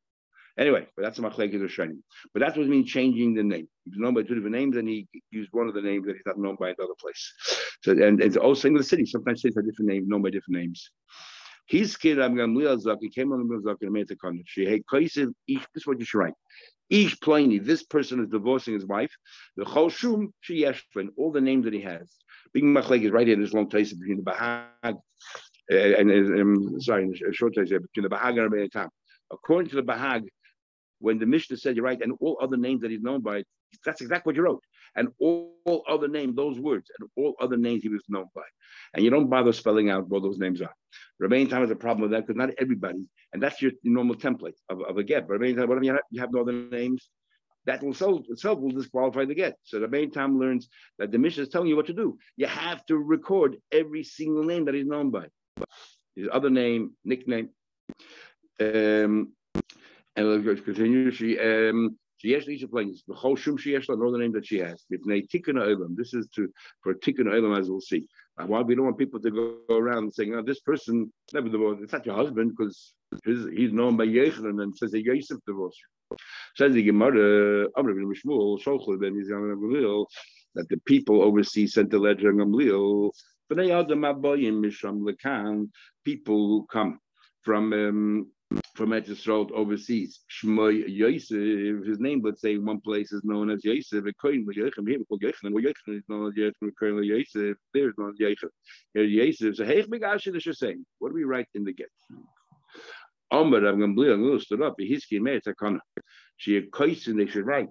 Anyway, 0.56 0.86
but 0.96 1.02
that's 1.02 1.18
a 1.18 1.22
machlekes 1.22 1.62
of 1.62 1.70
shani. 1.70 1.98
But 2.32 2.40
that's 2.40 2.56
what 2.56 2.68
means 2.68 2.88
changing 2.88 3.34
the 3.34 3.42
name. 3.42 3.68
He 3.84 3.90
was 3.90 3.98
known 3.98 4.14
by 4.14 4.22
two 4.22 4.34
different 4.36 4.54
names, 4.54 4.76
and 4.76 4.88
he 4.88 5.08
used 5.30 5.50
one 5.52 5.66
of 5.66 5.74
the 5.74 5.82
names 5.82 6.06
that 6.06 6.14
he's 6.14 6.22
not 6.26 6.38
known 6.38 6.56
by 6.58 6.68
another 6.68 6.94
place. 7.00 7.32
So, 7.82 7.92
and, 7.92 8.20
it's 8.20 8.36
all 8.36 8.54
same 8.54 8.74
with 8.74 8.82
the 8.82 8.88
city. 8.88 9.04
Sometimes 9.04 9.42
cities 9.42 9.56
have 9.56 9.66
different 9.66 9.90
names, 9.90 10.06
known 10.06 10.22
by 10.22 10.30
different 10.30 10.60
names. 10.60 10.90
His 11.66 11.96
kid, 11.96 12.20
I'm 12.20 12.36
going 12.36 12.54
to 12.54 12.98
He 13.00 13.08
came 13.08 13.32
on 13.32 13.48
the 13.48 13.60
Zaki 13.62 13.86
and 13.86 13.92
made 13.92 14.08
the 14.08 14.16
comment. 14.16 14.44
She 14.46 14.64
hey, 14.64 14.82
This 14.92 15.16
is 15.16 15.86
what 15.86 15.98
you 15.98 16.04
should 16.04 16.18
write. 16.18 16.34
Ish 16.90 17.18
Pliny, 17.20 17.58
this 17.58 17.82
person 17.82 18.20
is 18.20 18.28
divorcing 18.28 18.74
his 18.74 18.84
wife. 18.84 19.10
The 19.56 19.64
Choshum 19.64 20.28
Sheyeshvin, 20.48 21.08
all 21.16 21.32
the 21.32 21.40
names 21.40 21.64
that 21.64 21.72
he 21.72 21.80
has. 21.80 22.06
Being 22.52 22.66
Machlek 22.66 23.02
is 23.02 23.10
right 23.10 23.26
here, 23.26 23.36
there's 23.36 23.54
long 23.54 23.68
place 23.68 23.92
between 23.92 24.18
the 24.18 24.30
Bahag 24.30 24.94
uh, 25.72 25.74
and, 25.74 26.10
um, 26.10 26.80
sorry, 26.80 27.08
a 27.28 27.32
short 27.32 27.54
place 27.54 27.70
between 27.70 28.02
the 28.02 28.08
Bahag 28.08 28.38
and 28.38 28.52
Rabbi 28.52 28.68
Tam. 28.70 28.90
According 29.32 29.70
to 29.70 29.76
the 29.76 29.82
Bahag, 29.82 30.24
when 31.04 31.18
the 31.18 31.26
Mishnah 31.26 31.58
said 31.58 31.76
you're 31.76 31.84
right, 31.84 32.00
and 32.00 32.14
all 32.20 32.38
other 32.40 32.56
names 32.56 32.80
that 32.80 32.90
he's 32.90 33.02
known 33.02 33.20
by, 33.20 33.44
that's 33.84 34.00
exactly 34.00 34.30
what 34.30 34.36
you 34.36 34.42
wrote. 34.42 34.64
And 34.96 35.08
all, 35.18 35.84
other 35.88 36.08
names, 36.08 36.34
those 36.34 36.58
words, 36.58 36.90
and 36.98 37.08
all 37.16 37.34
other 37.40 37.58
names 37.58 37.82
he 37.82 37.88
was 37.90 38.02
known 38.08 38.28
by. 38.34 38.48
And 38.94 39.04
you 39.04 39.10
don't 39.10 39.28
bother 39.28 39.52
spelling 39.52 39.90
out 39.90 40.08
what 40.08 40.22
those 40.22 40.38
names 40.38 40.62
are. 40.62 40.74
Rabbein 41.20 41.48
Tam 41.48 41.60
has 41.60 41.70
a 41.70 41.76
problem 41.76 42.02
with 42.02 42.12
that 42.12 42.26
because 42.26 42.38
not 42.38 42.50
everybody, 42.58 43.04
and 43.32 43.42
that's 43.42 43.60
your 43.60 43.72
normal 43.82 44.14
template 44.14 44.58
of, 44.70 44.80
of 44.82 44.96
a 44.96 45.04
get. 45.04 45.28
But 45.28 45.34
Rabbein 45.34 45.56
Tam, 45.56 45.68
whatever 45.68 45.84
you 45.84 45.92
have, 45.92 46.00
you 46.10 46.20
have 46.20 46.32
no 46.32 46.40
other 46.40 46.52
names, 46.52 47.10
that 47.66 47.82
will 47.82 47.90
itself, 47.90 48.22
itself 48.28 48.58
will 48.60 48.70
disqualify 48.70 49.24
the 49.26 49.34
get. 49.34 49.56
So 49.64 49.80
the 49.80 49.88
main 49.88 50.10
time 50.10 50.38
learns 50.38 50.68
that 50.98 51.10
the 51.12 51.18
Mishnah 51.18 51.42
is 51.42 51.48
telling 51.50 51.68
you 51.68 51.76
what 51.76 51.86
to 51.86 51.92
do. 51.92 52.18
You 52.36 52.46
have 52.46 52.84
to 52.86 52.96
record 52.96 53.56
every 53.72 54.04
single 54.04 54.44
name 54.44 54.64
that 54.66 54.74
he's 54.74 54.86
known 54.86 55.10
by. 55.10 55.26
His 56.16 56.28
other 56.32 56.50
name, 56.50 56.92
nickname. 57.04 57.50
Um, 58.60 59.32
and 60.16 60.26
we'll 60.26 60.56
continue. 60.56 61.10
She 61.10 61.38
um 61.38 61.98
Sheyesh 62.24 62.48
Isha 62.48 62.68
Plains, 62.68 63.02
the 63.06 63.14
whole 63.14 63.36
Shum 63.36 63.56
she 63.56 63.76
I 63.76 63.80
know 63.88 64.12
the 64.12 64.18
name 64.18 64.32
that 64.32 64.46
she 64.46 64.58
has. 64.58 64.84
This 64.88 66.14
is 66.14 66.28
to 66.34 66.48
for 66.82 66.92
a 66.92 66.94
tikkun 66.94 67.26
olam, 67.26 67.58
as 67.58 67.68
we'll 67.68 67.80
see. 67.80 68.06
Why 68.36 68.62
we 68.62 68.74
don't 68.74 68.84
want 68.84 68.98
people 68.98 69.20
to 69.20 69.30
go 69.30 69.58
around 69.70 70.12
saying, 70.12 70.34
oh, 70.34 70.42
this 70.42 70.60
person, 70.60 71.12
never 71.32 71.48
divorced, 71.48 71.82
it's 71.82 71.92
not 71.92 72.06
your 72.06 72.16
husband, 72.16 72.52
because 72.56 72.94
his, 73.24 73.46
he's 73.54 73.72
known 73.72 73.96
by 73.96 74.06
Yechon 74.06 74.60
and 74.62 74.76
says 74.76 74.94
a 74.94 75.02
Yosef 75.02 75.38
divorced 75.46 75.78
you. 76.10 76.16
Says 76.56 76.74
the 76.74 76.82
Gemara, 76.82 77.68
Amr 77.76 77.94
bin 77.94 78.06
Mishmul, 78.06 78.60
Sholchel 78.62 79.00
ben 79.00 79.14
Yizam 79.14 79.54
Gamliel, 79.54 80.06
that 80.54 80.68
the 80.68 80.78
people 80.86 81.22
overseas 81.22 81.74
sent 81.74 81.90
the 81.90 81.98
letter 81.98 82.32
Gamliel, 82.32 83.10
are 83.50 83.84
the 83.84 83.94
maboyim 83.94 84.64
Misham 84.64 85.00
Lekan, 85.02 85.68
people 86.04 86.48
who 86.48 86.66
come 86.70 86.98
from 87.42 87.72
um, 87.72 88.30
from 88.74 88.90
Eretz 88.90 89.08
Yisrael 89.08 89.50
overseas. 89.52 90.20
Shmoy 90.30 90.84
Yosef, 90.88 91.86
his 91.86 92.00
name, 92.00 92.22
let's 92.24 92.40
say, 92.40 92.58
one 92.58 92.80
place 92.80 93.12
is 93.12 93.22
known 93.24 93.50
as 93.50 93.64
Yosef. 93.64 94.04
Here, 94.04 94.12
called 94.20 94.34
Yochem, 94.34 94.86
Yochem 94.86 95.96
is 95.96 96.02
known 96.08 96.26
as. 96.26 96.52
Kohen 96.78 97.04
Yosef, 97.04 97.56
there 97.72 97.88
is 97.88 97.94
known 97.96 98.10
as 98.10 98.18
Yochem. 98.18 98.50
Here 98.92 99.04
Yosef. 99.04 99.56
So 99.56 99.64
Heich 99.64 99.86
Megash 99.86 100.26
is 100.34 100.58
saying. 100.58 100.84
What 100.98 101.10
do 101.10 101.14
we 101.14 101.24
write 101.24 101.48
in 101.54 101.64
the 101.64 101.72
get? 101.72 101.90
Omer 103.30 103.60
Rav 103.60 103.76
Gamliel 103.76 104.16
Gamliel 104.16 104.40
stood 104.40 104.62
up. 104.62 104.76
Hiski 104.78 105.20
Meir 105.20 105.40
Takana. 105.40 105.80
She 106.36 106.54
had 106.54 106.70
koisin. 106.70 107.16
They 107.16 107.26
should 107.26 107.46
write. 107.46 107.68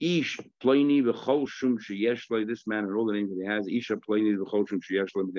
Ish 0.00 0.38
Pliny 0.60 1.02
v'chol 1.02 1.48
shum. 1.48 1.78
This 2.46 2.66
man 2.66 2.84
and 2.84 2.94
all 2.94 3.06
the 3.06 3.12
names 3.14 3.30
that 3.30 3.40
he 3.40 3.46
has. 3.46 3.66
Isha 3.68 3.96
Pliny 3.96 4.34
v'chol 4.34 4.68
shum 4.68 4.80
sheyeshloi. 4.80 5.32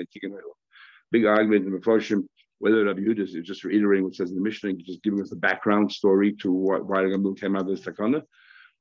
Big 1.10 1.24
argument 1.24 1.66
in 1.66 1.72
the 1.72 1.78
Mefarshim 1.78 2.24
whether 2.60 2.84
Rabbi 2.84 3.00
Yehuda 3.00 3.20
is 3.20 3.32
just 3.42 3.64
reiterating 3.64 4.04
what 4.04 4.14
says 4.14 4.30
in 4.30 4.36
the 4.36 4.42
Mishnah, 4.42 4.74
just 4.74 5.02
giving 5.02 5.20
us 5.20 5.30
the 5.30 5.36
background 5.36 5.90
story 5.90 6.34
to 6.42 6.52
what, 6.52 6.86
why 6.86 7.02
the 7.02 7.08
Gamul 7.08 7.38
came 7.38 7.56
out 7.56 7.62
of 7.62 7.68
this 7.68 7.80
takana, 7.80 8.22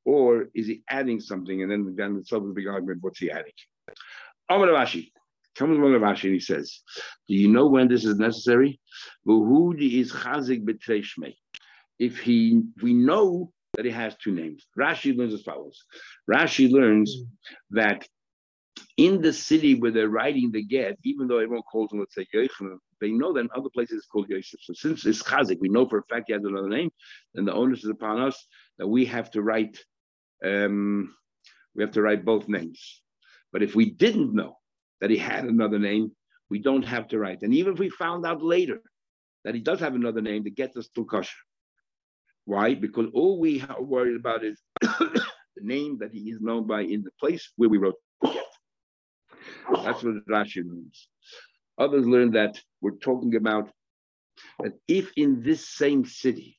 or 0.05 0.49
is 0.53 0.67
he 0.67 0.83
adding 0.89 1.21
something? 1.21 1.63
And 1.63 1.71
then 1.71 1.95
then 1.95 2.17
itself 2.17 2.43
is 2.43 2.49
a 2.49 2.53
big 2.53 2.67
argument. 2.67 2.99
What's 3.01 3.19
he 3.19 3.31
adding? 3.31 3.53
Amar 4.49 4.67
Rashi 4.67 5.11
comes 5.55 5.77
along 5.77 5.93
Rashi 5.93 6.25
and 6.25 6.33
he 6.33 6.39
says, 6.41 6.81
"Do 7.29 7.35
you 7.35 7.47
know 7.47 7.67
when 7.67 7.87
this 7.87 8.03
is 8.03 8.17
necessary? 8.17 8.81
is 9.25 10.11
chazik 10.11 10.65
b'treshmei. 10.65 11.35
If 11.97 12.19
he, 12.19 12.61
we 12.81 12.93
know 12.93 13.53
that 13.75 13.85
he 13.85 13.91
has 13.91 14.15
two 14.17 14.33
names. 14.33 14.67
Rashi 14.77 15.15
learns 15.15 15.33
as 15.33 15.43
follows. 15.43 15.85
Rashi 16.29 16.69
learns 16.69 17.15
that 17.71 18.05
in 18.97 19.21
the 19.21 19.31
city 19.31 19.75
where 19.75 19.91
they're 19.91 20.09
writing 20.09 20.51
the 20.51 20.63
get, 20.63 20.97
even 21.03 21.27
though 21.27 21.37
everyone 21.37 21.63
calls 21.63 21.93
him, 21.93 21.99
let's 21.99 22.15
say, 22.15 22.25
Yochanan, 22.33 22.79
they 22.99 23.11
know 23.11 23.33
that 23.33 23.41
in 23.41 23.49
other 23.55 23.69
places 23.69 23.97
it's 23.97 24.07
called 24.07 24.29
Yosef. 24.29 24.59
So 24.61 24.73
since 24.73 25.05
it's 25.05 25.23
Chazik, 25.23 25.59
we 25.59 25.69
know 25.69 25.87
for 25.87 25.99
a 25.99 26.03
fact 26.03 26.25
he 26.27 26.33
has 26.33 26.43
another 26.43 26.69
name, 26.69 26.91
then 27.33 27.45
the 27.45 27.53
onus 27.53 27.83
is 27.83 27.89
upon 27.89 28.21
us 28.21 28.45
that 28.77 28.87
we 28.87 29.05
have 29.05 29.31
to 29.31 29.41
write, 29.41 29.77
um, 30.43 31.13
we 31.75 31.83
have 31.83 31.91
to 31.93 32.01
write 32.01 32.25
both 32.25 32.47
names. 32.47 33.01
But 33.51 33.63
if 33.63 33.75
we 33.75 33.89
didn't 33.89 34.33
know 34.33 34.57
that 35.01 35.09
he 35.09 35.17
had 35.17 35.45
another 35.45 35.79
name, 35.79 36.11
we 36.49 36.59
don't 36.59 36.85
have 36.85 37.07
to 37.09 37.19
write. 37.19 37.41
And 37.41 37.53
even 37.53 37.73
if 37.73 37.79
we 37.79 37.89
found 37.89 38.25
out 38.25 38.41
later 38.41 38.81
that 39.45 39.55
he 39.55 39.61
does 39.61 39.79
have 39.79 39.95
another 39.95 40.21
name, 40.21 40.43
the 40.43 40.51
get 40.51 40.75
us 40.75 40.85
still 40.85 41.05
kosher. 41.05 41.37
Why? 42.45 42.73
Because 42.73 43.07
all 43.13 43.39
we 43.39 43.61
are 43.61 43.81
worried 43.81 44.15
about 44.15 44.43
is 44.43 44.59
the 44.81 45.21
name 45.61 45.99
that 45.99 46.11
he 46.11 46.31
is 46.31 46.41
known 46.41 46.65
by 46.65 46.81
in 46.81 47.03
the 47.03 47.11
place 47.19 47.51
where 47.55 47.69
we 47.69 47.77
wrote 47.77 47.95
That's 48.23 50.03
what 50.03 50.25
Rashi 50.27 50.63
means. 50.65 51.07
Others 51.79 52.05
learn 52.05 52.31
that 52.31 52.59
we're 52.81 52.97
talking 52.97 53.35
about 53.35 53.71
that 54.59 54.73
if 54.87 55.11
in 55.15 55.41
this 55.41 55.67
same 55.69 56.05
city 56.05 56.57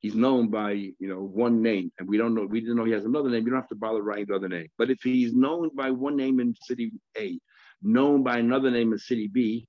he's 0.00 0.14
known 0.14 0.48
by 0.48 0.72
you 0.72 1.08
know 1.08 1.20
one 1.20 1.62
name 1.62 1.90
and 1.98 2.08
we 2.08 2.18
don't 2.18 2.34
know 2.34 2.44
we 2.44 2.60
didn't 2.60 2.76
know 2.76 2.84
he 2.84 2.92
has 2.92 3.04
another 3.04 3.30
name, 3.30 3.44
you 3.44 3.50
don't 3.50 3.60
have 3.60 3.68
to 3.68 3.76
bother 3.76 4.02
writing 4.02 4.26
the 4.28 4.34
other 4.34 4.48
name. 4.48 4.68
But 4.76 4.90
if 4.90 4.98
he's 5.02 5.34
known 5.34 5.70
by 5.74 5.90
one 5.90 6.16
name 6.16 6.40
in 6.40 6.54
city 6.62 6.92
A, 7.16 7.38
known 7.82 8.22
by 8.22 8.38
another 8.38 8.70
name 8.70 8.92
in 8.92 8.98
city 8.98 9.28
B, 9.28 9.66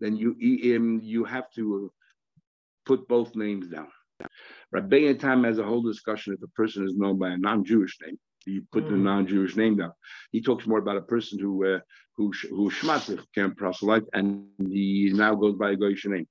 then 0.00 0.16
you 0.16 0.34
you 0.38 1.24
have 1.24 1.50
to 1.56 1.92
put 2.86 3.06
both 3.08 3.34
names 3.36 3.68
down. 3.68 3.88
Rabbi 4.72 5.12
Tam 5.14 5.44
has 5.44 5.58
a 5.58 5.64
whole 5.64 5.82
discussion 5.82 6.34
if 6.34 6.42
a 6.42 6.48
person 6.48 6.84
is 6.84 6.96
known 6.96 7.18
by 7.18 7.30
a 7.30 7.36
non-Jewish 7.36 7.98
name 8.04 8.18
you 8.46 8.62
put 8.72 8.84
mm. 8.84 8.90
the 8.90 8.96
non-Jewish 8.96 9.56
name 9.56 9.76
down. 9.76 9.92
He 10.32 10.42
talks 10.42 10.66
more 10.66 10.78
about 10.78 10.96
a 10.96 11.02
person 11.02 11.38
who 11.38 11.66
uh, 11.66 11.78
who 12.16 12.32
who 12.50 12.70
shmatzich 12.70 13.24
can 13.34 13.54
proselyte, 13.54 14.06
and 14.12 14.46
he 14.58 15.10
now 15.14 15.34
goes 15.34 15.56
by 15.56 15.72
a 15.72 15.76
Goyish 15.76 16.06
name. 16.06 16.26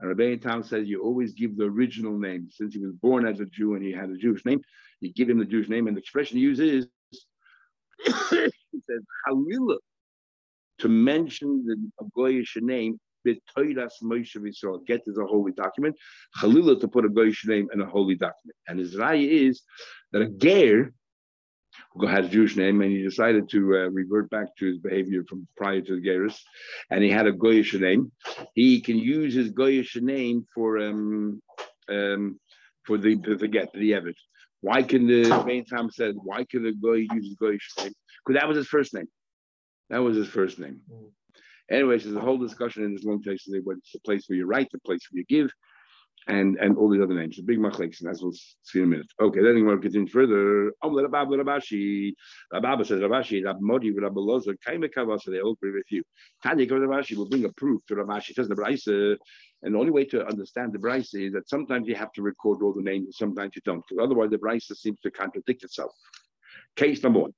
And 0.00 0.08
Rabbi 0.10 0.36
Tam 0.36 0.62
says 0.62 0.88
you 0.88 1.02
always 1.02 1.32
give 1.32 1.56
the 1.56 1.64
original 1.64 2.18
name. 2.18 2.48
Since 2.50 2.74
he 2.74 2.80
was 2.80 2.92
born 2.92 3.26
as 3.26 3.40
a 3.40 3.46
Jew 3.46 3.74
and 3.74 3.82
he 3.82 3.92
had 3.92 4.10
a 4.10 4.16
Jewish 4.16 4.44
name, 4.44 4.60
you 5.00 5.12
give 5.12 5.30
him 5.30 5.38
the 5.38 5.44
Jewish 5.44 5.68
name, 5.68 5.86
and 5.86 5.96
the 5.96 6.00
expression 6.00 6.36
he 6.36 6.42
uses 6.42 6.86
is 6.86 7.20
he 8.04 8.80
says 8.88 9.02
Halila 9.26 9.76
to 10.78 10.88
mention 10.88 11.64
the 11.66 12.04
Goyish 12.16 12.60
name 12.60 12.98
B'toiras 13.26 14.02
Moshe 14.02 14.36
Yisrael. 14.36 14.84
Get 14.86 15.02
is 15.06 15.18
a 15.18 15.26
holy 15.26 15.52
document. 15.52 15.96
Chalila 16.38 16.80
to 16.80 16.88
put 16.88 17.04
a 17.04 17.08
Goyish 17.08 17.46
name 17.46 17.68
in 17.72 17.80
a 17.80 17.86
holy 17.86 18.14
document. 18.14 18.56
And 18.68 18.78
his 18.78 18.94
raya 18.96 19.26
is 19.28 19.62
that 20.12 20.22
a 20.22 20.28
ger 20.28 20.92
had 22.08 22.24
a 22.24 22.28
Jewish 22.28 22.56
name 22.56 22.80
and 22.82 22.90
he 22.90 23.02
decided 23.02 23.48
to 23.50 23.58
uh, 23.76 23.90
revert 23.90 24.28
back 24.30 24.54
to 24.58 24.66
his 24.66 24.78
behavior 24.78 25.22
from 25.28 25.46
prior 25.56 25.80
to 25.80 26.00
the 26.00 26.06
Gerus, 26.06 26.38
and 26.90 27.02
he 27.02 27.10
had 27.10 27.26
a 27.26 27.32
Goyish 27.32 27.78
name. 27.78 28.12
He 28.54 28.80
can 28.80 28.98
use 28.98 29.34
his 29.34 29.50
Goyish 29.52 30.00
name 30.00 30.44
for 30.54 30.78
um, 30.78 31.40
um, 31.88 32.38
for 32.84 32.98
the 32.98 33.16
the 33.16 33.48
get 33.48 33.72
the 33.72 33.92
Evet. 33.92 34.16
Why 34.60 34.82
can 34.82 35.06
the 35.06 35.44
main 35.46 35.64
time 35.64 35.90
said 35.90 36.14
why 36.16 36.44
can 36.50 36.64
the 36.64 36.72
Goy 36.72 37.06
use 37.12 37.26
his 37.26 37.36
Goyish 37.36 37.68
name? 37.78 37.92
Because 38.24 38.40
that 38.40 38.48
was 38.48 38.56
his 38.56 38.68
first 38.68 38.94
name. 38.94 39.08
That 39.90 39.98
was 39.98 40.16
his 40.16 40.28
first 40.28 40.58
name. 40.58 40.80
Mm. 40.92 41.10
Anyways, 41.70 42.04
there's 42.04 42.16
a 42.16 42.20
whole 42.20 42.38
discussion 42.38 42.84
in 42.84 42.94
this 42.94 43.04
long 43.04 43.22
text. 43.22 43.50
What's 43.64 43.92
the 43.92 44.00
place 44.00 44.24
where 44.26 44.36
you 44.36 44.46
write, 44.46 44.68
the 44.70 44.78
place 44.80 45.00
where 45.10 45.18
you 45.18 45.24
give, 45.28 45.50
and 46.28 46.56
and 46.58 46.76
all 46.76 46.88
these 46.88 47.02
other 47.02 47.14
names. 47.14 47.40
Big 47.40 47.58
machlekes, 47.58 48.04
as 48.06 48.22
we'll 48.22 48.32
see 48.32 48.80
in 48.80 48.84
a 48.84 48.88
minute. 48.88 49.06
Okay, 49.20 49.40
then 49.40 49.64
we're 49.64 49.78
continue 49.78 50.08
further. 50.08 50.72
Rabashi, 50.82 52.14
Rababa 52.52 52.86
says 52.86 53.00
Rabashi, 53.00 53.44
Rab 53.44 53.60
Modi, 53.60 53.92
Rab 53.92 54.14
Loza, 54.14 54.54
Kaimekava, 54.66 55.20
so 55.20 55.30
they 55.30 55.40
all 55.40 55.52
agree 55.52 55.72
with 55.72 55.90
you. 55.90 56.02
Tanya 56.42 56.66
Rabashi 56.66 57.16
will 57.16 57.28
bring 57.28 57.44
a 57.44 57.52
proof 57.52 57.80
to 57.86 57.94
Rabashi. 57.94 58.34
Says 58.34 58.48
the 58.48 58.56
Braisa, 58.56 59.16
and 59.62 59.74
the 59.74 59.78
only 59.78 59.92
way 59.92 60.04
to 60.04 60.26
understand 60.26 60.72
the 60.72 60.78
Braisa 60.78 61.26
is 61.26 61.32
that 61.32 61.48
sometimes 61.48 61.88
you 61.88 61.94
have 61.94 62.12
to 62.12 62.22
record 62.22 62.62
all 62.62 62.72
the 62.72 62.82
names, 62.82 63.04
and 63.04 63.14
sometimes 63.14 63.52
you 63.54 63.62
don't, 63.64 63.84
because 63.88 64.02
otherwise 64.02 64.30
the 64.30 64.38
Braisa 64.38 64.76
seems 64.76 64.98
to 65.00 65.10
contradict 65.10 65.62
itself. 65.62 65.92
Case 66.74 67.02
number 67.02 67.20
one. 67.20 67.32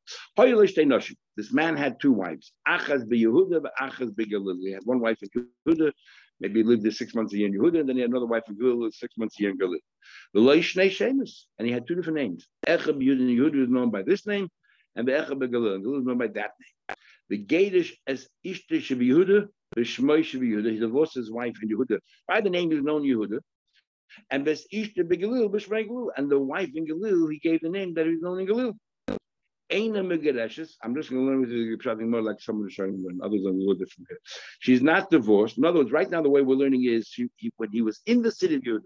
This 1.36 1.52
man 1.52 1.76
had 1.76 2.00
two 2.00 2.12
wives. 2.12 2.52
Achaz 2.66 3.08
be 3.08 3.22
Yehuda, 3.22 3.64
Achaz 3.80 4.14
be. 4.16 4.24
He 4.24 4.72
had 4.72 4.82
one 4.84 4.98
wife 4.98 5.18
in 5.22 5.28
Yehuda, 5.66 5.92
maybe 6.40 6.60
he 6.60 6.64
lived 6.64 6.82
there 6.82 6.92
six 6.92 7.14
months 7.14 7.32
a 7.32 7.38
year 7.38 7.48
in 7.48 7.54
Yehuda, 7.54 7.80
and 7.80 7.88
then 7.88 7.96
he 7.96 8.02
had 8.02 8.10
another 8.10 8.26
wife 8.26 8.44
in 8.48 8.56
Galil, 8.56 8.92
six 8.92 9.16
months 9.16 9.38
a 9.38 9.42
year 9.42 9.50
in 9.50 9.58
Galil. 9.58 9.78
The 10.34 10.40
Leishnei 10.40 10.90
Shemus, 10.90 11.46
and 11.58 11.66
he 11.66 11.72
had 11.72 11.86
two 11.86 11.94
different 11.94 12.18
names. 12.18 12.46
Echab 12.66 13.00
Yehuda 13.00 13.64
is 13.64 13.68
known 13.68 13.90
by 13.90 14.02
this 14.02 14.26
name, 14.26 14.48
and 14.96 15.06
the 15.06 15.12
Echab 15.12 15.40
Galil, 15.40 15.74
and 15.74 15.84
Galil 15.84 16.00
is 16.00 16.06
known 16.06 16.18
by 16.18 16.28
that 16.28 16.52
name. 16.60 16.96
The 17.28 17.44
Gadish 17.44 17.92
as 18.06 18.26
Ishtish 18.44 18.90
of 18.90 18.98
Yehuda, 18.98 19.48
the 19.74 19.82
Shmoy 19.82 20.20
of 20.34 20.40
Yehuda, 20.40 20.72
he 20.72 20.78
divorced 20.78 21.14
his 21.14 21.30
wife 21.30 21.56
in 21.62 21.68
Yehuda. 21.68 21.98
By 22.26 22.40
the 22.40 22.50
name 22.50 22.70
was 22.70 22.82
known 22.82 23.02
Yehuda. 23.02 23.40
And 24.30 24.44
Bes 24.44 24.66
Ishta 24.72 25.00
Begalil, 25.00 25.50
Bishmai 25.50 25.86
Galil, 25.86 26.08
and 26.16 26.30
the 26.30 26.38
wife 26.38 26.70
in 26.74 26.86
Galil, 26.86 27.30
he 27.30 27.38
gave 27.38 27.60
the 27.60 27.68
name 27.68 27.94
that 27.94 28.06
he 28.06 28.12
was 28.12 28.22
known 28.22 28.40
in 28.40 28.46
Galil. 28.46 28.72
I'm 29.70 30.94
just 30.94 31.10
going 31.10 31.22
to 31.22 31.30
learn 31.30 31.40
with 31.40 31.82
something 31.82 32.10
more 32.10 32.22
like 32.22 32.40
someone 32.40 32.68
is 32.68 32.74
showing 32.74 33.02
when 33.04 33.20
others 33.22 33.44
are 33.44 33.50
a 33.50 33.52
little 33.52 33.74
different 33.74 34.06
here. 34.08 34.18
She's 34.60 34.82
not 34.82 35.10
divorced. 35.10 35.58
In 35.58 35.64
other 35.64 35.80
words, 35.80 35.92
right 35.92 36.10
now 36.10 36.22
the 36.22 36.30
way 36.30 36.42
we're 36.42 36.56
learning 36.56 36.84
is 36.84 37.06
she, 37.06 37.28
he, 37.36 37.52
when 37.56 37.70
he 37.70 37.82
was 37.82 38.00
in 38.06 38.22
the 38.22 38.32
city 38.32 38.54
of 38.54 38.62
Yehuda, 38.62 38.82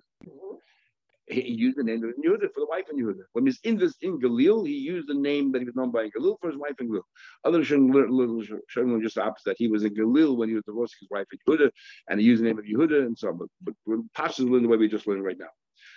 he 1.29 1.53
used 1.53 1.79
the 1.79 1.85
name 1.85 2.03
of 2.03 2.11
Yehuda 2.11 2.53
for 2.53 2.61
the 2.61 2.67
wife 2.69 2.87
in 2.91 2.99
Yehuda. 2.99 3.23
When 3.33 3.47
he's 3.47 3.61
in 3.63 3.79
this 3.79 3.95
in 4.03 4.21
Galil, 4.21 4.67
he 4.67 4.75
used 4.75 5.09
the 5.09 5.15
name 5.15 5.53
that 5.53 5.61
he 5.61 5.65
was 5.65 5.77
known 5.77 5.93
by 5.93 6.03
in 6.03 6.11
Galil 6.11 6.37
for 6.41 6.49
his 6.51 6.59
wife 6.59 6.75
in 6.81 6.89
Galil. 6.89 7.03
Others 7.45 7.69
showing 7.69 9.01
just 9.03 9.15
the 9.15 9.23
opposite. 9.23 9.57
He 9.57 9.69
was 9.69 9.85
in 9.85 9.95
Galil 9.95 10.37
when 10.37 10.49
he 10.49 10.57
was 10.57 10.65
divorcing 10.65 10.99
his 11.01 11.11
wife 11.11 11.27
in 11.33 11.39
Yehuda, 11.47 11.71
and 12.09 12.21
he 12.21 12.27
used 12.27 12.43
the 12.43 12.47
name 12.47 12.59
of 12.59 12.65
Yehuda 12.65 13.07
and 13.07 13.17
so 13.17 13.29
on. 13.29 13.39
But, 13.63 13.75
Pashas 14.17 14.51
learn 14.51 14.63
the 14.63 14.69
way 14.69 14.77
we 14.77 14.89
just 14.89 15.07
learned 15.07 15.25
right 15.25 15.39
now. 15.39 15.47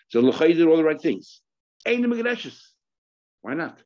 So 0.09 0.21
Lechai 0.21 0.55
did 0.55 0.67
all 0.67 0.77
the 0.77 0.83
right 0.83 1.01
things. 1.01 1.41
Eina 1.87 2.05
Megereshes. 2.05 2.59
Why 3.41 3.55
not? 3.55 3.81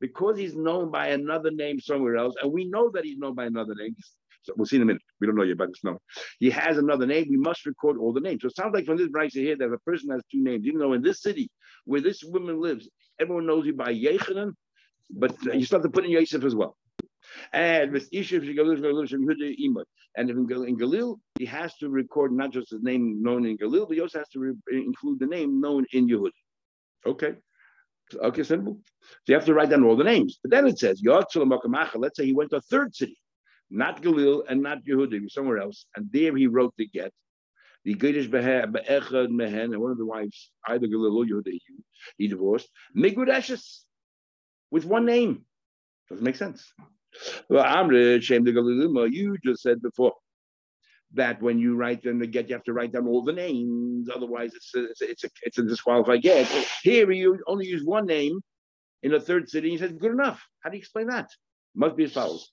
Because 0.00 0.38
he's 0.38 0.54
known 0.54 0.90
by 0.92 1.08
another 1.08 1.50
name 1.50 1.80
somewhere 1.80 2.16
else, 2.16 2.34
and 2.40 2.52
we 2.52 2.64
know 2.66 2.90
that 2.94 3.04
he's 3.04 3.18
known 3.18 3.34
by 3.34 3.46
another 3.46 3.74
name. 3.74 3.96
So 4.42 4.54
we'll 4.56 4.66
see 4.66 4.76
in 4.76 4.82
a 4.82 4.84
minute. 4.84 5.02
We 5.20 5.26
don't 5.26 5.36
know 5.36 5.42
yet, 5.42 5.58
but 5.58 5.70
it's 5.70 5.82
known. 5.82 5.98
He 6.38 6.50
has 6.50 6.78
another 6.78 7.04
name. 7.04 7.26
We 7.28 7.36
must 7.36 7.66
record 7.66 7.98
all 7.98 8.12
the 8.12 8.20
names. 8.20 8.42
So 8.42 8.48
it 8.48 8.56
sounds 8.56 8.72
like 8.74 8.86
from 8.86 8.96
this 8.96 9.08
right 9.12 9.30
here 9.32 9.56
that 9.56 9.72
a 9.72 9.78
person 9.78 10.10
has 10.10 10.22
two 10.30 10.42
names, 10.42 10.64
even 10.66 10.78
though 10.78 10.92
in 10.92 11.02
this 11.02 11.20
city 11.20 11.50
where 11.84 12.00
this 12.00 12.22
woman 12.22 12.60
lives, 12.60 12.88
everyone 13.20 13.46
knows 13.46 13.66
you 13.66 13.74
by 13.74 13.92
Yechanan, 13.92 14.52
but 15.10 15.34
you 15.42 15.66
have 15.70 15.82
to 15.82 15.90
put 15.90 16.04
in 16.04 16.12
Yosef 16.12 16.44
as 16.44 16.54
well. 16.54 16.76
And 17.52 17.92
with 17.92 18.10
Ishiv 18.10 18.42
and 20.16 20.30
in 20.30 20.76
Galil, 20.76 21.20
he 21.38 21.44
has 21.44 21.74
to 21.76 21.88
record 21.88 22.32
not 22.32 22.50
just 22.50 22.70
the 22.70 22.78
name 22.82 23.22
known 23.22 23.46
in 23.46 23.56
Galil, 23.56 23.86
but 23.86 23.94
he 23.94 24.00
also 24.00 24.18
has 24.18 24.28
to 24.30 24.40
re- 24.40 24.54
include 24.70 25.20
the 25.20 25.26
name 25.26 25.60
known 25.60 25.84
in 25.92 26.08
Yehud. 26.08 26.30
Okay. 27.06 27.34
Okay, 28.14 28.42
simple. 28.42 28.80
So 29.00 29.16
you 29.26 29.34
have 29.34 29.44
to 29.44 29.54
write 29.54 29.70
down 29.70 29.84
all 29.84 29.96
the 29.96 30.04
names. 30.04 30.38
But 30.42 30.50
then 30.50 30.66
it 30.66 30.78
says, 30.78 31.02
let's 31.04 32.16
say 32.16 32.24
he 32.24 32.32
went 32.32 32.50
to 32.50 32.56
a 32.56 32.60
third 32.62 32.94
city, 32.94 33.18
not 33.70 34.02
Galil 34.02 34.44
and 34.48 34.62
not 34.62 34.84
Yehuda, 34.84 35.30
somewhere 35.30 35.58
else, 35.58 35.84
and 35.94 36.08
there 36.12 36.34
he 36.36 36.46
wrote 36.46 36.74
the 36.78 36.86
get. 36.88 37.12
The 37.84 37.94
Gedish 37.94 38.30
Be'echad 38.30 39.30
Mehen, 39.30 39.72
and 39.72 39.78
one 39.78 39.92
of 39.92 39.98
the 39.98 40.06
wives, 40.06 40.50
either 40.66 40.86
Galil 40.86 41.14
or 41.14 41.24
Yehuda, 41.24 41.58
he 42.16 42.28
divorced, 42.28 42.68
Migudeshes, 42.96 43.84
with 44.70 44.84
one 44.84 45.06
name. 45.06 45.44
Doesn't 46.08 46.24
make 46.24 46.36
sense. 46.36 46.72
You 47.50 49.36
just 49.44 49.62
said 49.62 49.82
before 49.82 50.14
that 51.14 51.40
when 51.40 51.58
you 51.58 51.74
write 51.74 52.02
them 52.02 52.18
the 52.18 52.26
get, 52.26 52.48
you 52.48 52.54
have 52.54 52.64
to 52.64 52.72
write 52.72 52.92
down 52.92 53.06
all 53.06 53.22
the 53.22 53.32
names. 53.32 54.08
Otherwise, 54.14 54.52
it's 54.54 54.74
a, 54.74 54.84
it's 54.90 55.00
a, 55.00 55.10
it's 55.10 55.24
a, 55.24 55.28
it's 55.42 55.58
a 55.58 55.62
disqualified 55.62 56.22
get. 56.22 56.46
Here, 56.82 57.10
you 57.10 57.38
only 57.46 57.66
use 57.66 57.82
one 57.84 58.06
name 58.06 58.40
in 59.02 59.14
a 59.14 59.20
third 59.20 59.48
city. 59.48 59.70
He 59.70 59.78
said, 59.78 59.98
good 59.98 60.12
enough. 60.12 60.44
How 60.60 60.70
do 60.70 60.76
you 60.76 60.80
explain 60.80 61.06
that? 61.08 61.30
Must 61.74 61.96
be 61.96 62.04
as 62.04 62.12
follows. 62.12 62.50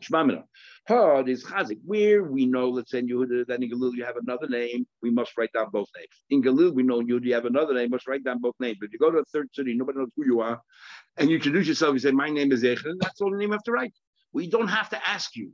Shmamina. 0.00 0.44
Hard 0.88 1.28
is 1.28 1.44
chazik. 1.44 1.78
Where 1.84 2.24
we 2.24 2.46
know, 2.46 2.68
let's 2.68 2.90
say 2.90 2.98
in 2.98 3.08
Yehuda, 3.08 3.46
that 3.46 3.62
in 3.62 3.70
Galil 3.70 3.94
you 3.94 4.04
have 4.04 4.16
another 4.16 4.48
name, 4.48 4.86
we 5.02 5.10
must 5.10 5.36
write 5.36 5.52
down 5.52 5.68
both 5.72 5.88
names. 5.96 6.08
In 6.30 6.42
Galil, 6.42 6.74
we 6.74 6.82
know 6.82 7.00
in 7.00 7.06
Yehuda 7.06 7.24
you 7.24 7.34
have 7.34 7.44
another 7.44 7.74
name, 7.74 7.90
must 7.90 8.08
write 8.08 8.24
down 8.24 8.40
both 8.40 8.54
names. 8.58 8.78
But 8.80 8.86
if 8.86 8.92
you 8.92 8.98
go 8.98 9.10
to 9.10 9.18
a 9.18 9.24
third 9.26 9.48
city, 9.52 9.74
nobody 9.74 9.98
knows 9.98 10.10
who 10.16 10.24
you 10.26 10.40
are, 10.40 10.60
and 11.16 11.30
you 11.30 11.36
introduce 11.36 11.68
yourself, 11.68 11.94
you 11.94 12.00
say, 12.00 12.10
My 12.10 12.30
name 12.30 12.52
is 12.52 12.62
Echel, 12.62 12.94
that's 13.00 13.20
all 13.20 13.30
the 13.30 13.36
name 13.36 13.48
you 13.48 13.52
have 13.52 13.62
to 13.64 13.72
write. 13.72 13.94
We 14.32 14.48
don't 14.48 14.68
have 14.68 14.90
to 14.90 15.08
ask 15.08 15.36
you. 15.36 15.52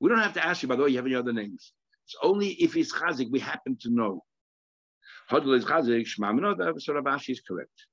We 0.00 0.08
don't 0.08 0.20
have 0.20 0.34
to 0.34 0.46
ask 0.46 0.62
you, 0.62 0.68
by 0.68 0.76
the 0.76 0.84
way, 0.84 0.90
you 0.90 0.96
have 0.96 1.06
any 1.06 1.14
other 1.14 1.32
names. 1.32 1.72
It's 2.06 2.16
only 2.22 2.48
if 2.50 2.72
he's 2.72 2.92
chazik, 2.92 3.30
we 3.30 3.40
happen 3.40 3.76
to 3.80 3.90
know. 3.90 4.22
Hodl 5.30 5.56
is 5.56 5.64
chazik, 5.64 6.06
shmamina, 6.06 6.80
so 6.80 6.92
Rabashi 6.94 7.30
is 7.30 7.40
correct. 7.40 7.86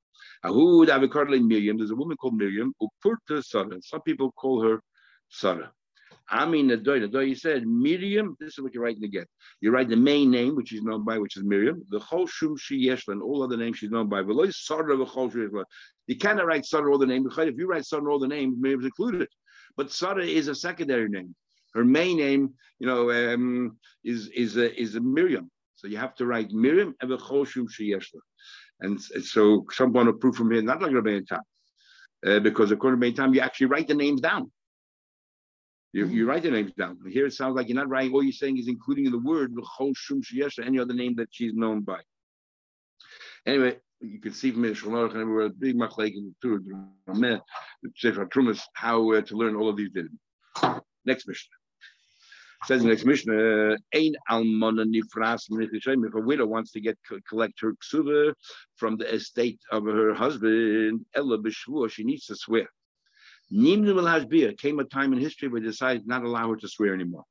Ahud 0.45 0.87
Avikarle 0.87 1.41
Miriam, 1.41 1.77
there's 1.77 1.91
a 1.91 1.95
woman 1.95 2.17
called 2.17 2.35
Miriam, 2.35 2.73
Upurta 2.81 3.43
Sarah. 3.43 3.81
Some 3.81 4.01
people 4.01 4.31
call 4.33 4.61
her 4.61 4.81
Sarah. 5.33 5.71
I 6.29 6.45
mean, 6.45 6.67
the 6.67 6.77
doy, 6.77 7.05
the 7.05 7.19
you 7.19 7.35
said 7.35 7.67
Miriam, 7.67 8.37
this 8.39 8.53
is 8.53 8.59
what 8.59 8.73
you're 8.73 8.83
writing 8.83 9.09
get. 9.09 9.27
You 9.59 9.71
write 9.71 9.89
the 9.89 9.97
main 9.97 10.31
name, 10.31 10.55
which 10.55 10.73
is 10.73 10.81
known 10.81 11.03
by, 11.03 11.17
which 11.17 11.35
is 11.35 11.43
Miriam, 11.43 11.83
the 11.89 11.99
Chol 11.99 12.29
Shum 12.29 12.55
Shi 12.57 12.87
Yeshlan, 12.87 13.21
all 13.21 13.43
other 13.43 13.57
names 13.57 13.77
she's 13.77 13.91
known 13.91 14.07
by. 14.07 14.21
Veloy 14.21 14.53
Sarah 14.53 14.95
V'Chol 14.95 15.31
Shiyeshla. 15.31 15.65
You 16.07 16.17
cannot 16.17 16.45
write 16.45 16.65
Sarah 16.65 16.91
all 16.91 16.97
the 16.97 17.05
name. 17.05 17.27
If 17.29 17.57
you 17.57 17.67
write 17.67 17.85
Sarah 17.85 18.09
all 18.09 18.19
the 18.19 18.27
names, 18.27 18.55
Miriam's 18.57 18.85
included. 18.85 19.27
But 19.75 19.91
Sarah 19.91 20.25
is 20.25 20.47
a 20.47 20.55
secondary 20.55 21.09
name. 21.09 21.35
Her 21.73 21.83
main 21.83 22.17
name, 22.17 22.53
you 22.79 22.87
know, 22.87 23.11
um, 23.11 23.77
is 24.03 24.29
is 24.29 24.57
a, 24.57 24.79
is 24.79 24.95
Miriam. 24.99 25.51
So 25.75 25.87
you 25.87 25.97
have 25.97 26.15
to 26.15 26.25
write 26.25 26.51
Miriam 26.51 26.95
and 27.01 27.11
the 27.11 27.17
Chol 27.17 27.45
Shum 27.45 27.67
Shi 27.67 27.91
Yeshlan. 27.91 28.21
And 28.79 29.01
so 29.01 29.65
someone 29.71 30.07
approved 30.07 30.21
prove 30.21 30.35
from 30.35 30.51
here, 30.51 30.61
not 30.61 30.81
like 30.81 30.93
Rabbi 30.93 31.19
Tam, 31.27 31.41
uh, 32.25 32.39
because 32.39 32.71
according 32.71 32.99
to 32.99 33.21
Rabbi 33.21 33.35
you 33.35 33.41
actually 33.41 33.67
write 33.67 33.87
the 33.87 33.93
names 33.93 34.21
down. 34.21 34.51
You, 35.93 36.07
you 36.07 36.27
write 36.27 36.41
the 36.41 36.49
names 36.49 36.73
down. 36.73 36.97
Here 37.07 37.27
it 37.27 37.33
sounds 37.33 37.55
like 37.55 37.69
you're 37.69 37.75
not 37.75 37.87
writing. 37.87 38.13
All 38.13 38.23
you're 38.23 38.33
saying 38.33 38.57
is 38.57 38.67
including 38.67 39.05
in 39.05 39.11
the 39.11 39.19
word 39.19 39.53
any 40.65 40.79
other 40.79 40.93
name 40.93 41.15
that 41.15 41.27
she's 41.29 41.53
known 41.53 41.81
by. 41.81 41.99
Anyway, 43.45 43.77
you 44.01 44.19
can 44.19 44.33
see 44.33 44.51
from 44.51 44.63
Shulchan 44.63 45.21
and 45.21 45.41
a 45.41 45.49
big 45.49 45.77
machlek 45.77 46.13
in 46.15 46.33
the 46.41 47.41
Sefer 47.95 48.25
Trumas 48.25 48.61
how 48.73 49.11
uh, 49.11 49.21
to 49.21 49.35
learn 49.35 49.55
all 49.55 49.69
of 49.69 49.77
these 49.77 49.89
dinim. 49.91 50.81
Next 51.05 51.27
mission. 51.27 51.49
Says 52.65 52.81
the 52.81 52.87
next 52.87 53.05
mission, 53.05 53.77
Ein 53.93 54.13
almona 54.31 54.85
nifras 54.85 55.43
If 55.49 56.13
a 56.15 56.21
widow 56.21 56.45
wants 56.45 56.71
to 56.71 56.79
get 56.79 56.97
collect 57.29 57.59
her 57.59 57.73
ksuva 57.73 58.33
from 58.77 58.97
the 58.97 59.13
estate 59.13 59.59
of 59.71 59.83
her 59.83 60.13
husband, 60.13 61.05
ella 61.13 61.37
b'shvua, 61.37 61.91
she 61.91 62.03
needs 62.03 62.25
to 62.27 62.35
swear. 62.35 62.67
Came 63.51 64.79
a 64.79 64.83
time 64.85 65.13
in 65.13 65.19
history 65.19 65.47
where 65.47 65.61
they 65.61 65.67
decided 65.67 66.07
not 66.07 66.19
to 66.19 66.27
allow 66.27 66.49
her 66.49 66.55
to 66.57 66.67
swear 66.67 66.93
anymore. 66.93 67.23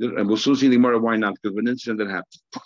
And 0.00 0.26
we'll 0.26 0.36
soon 0.36 0.56
see 0.56 0.68
the 0.68 0.78
more 0.78 0.98
why 0.98 1.16
not, 1.16 1.34
because 1.34 1.54
of 1.54 1.58
an 1.58 1.68
incident 1.68 1.98
that 1.98 2.08
happened. 2.08 2.40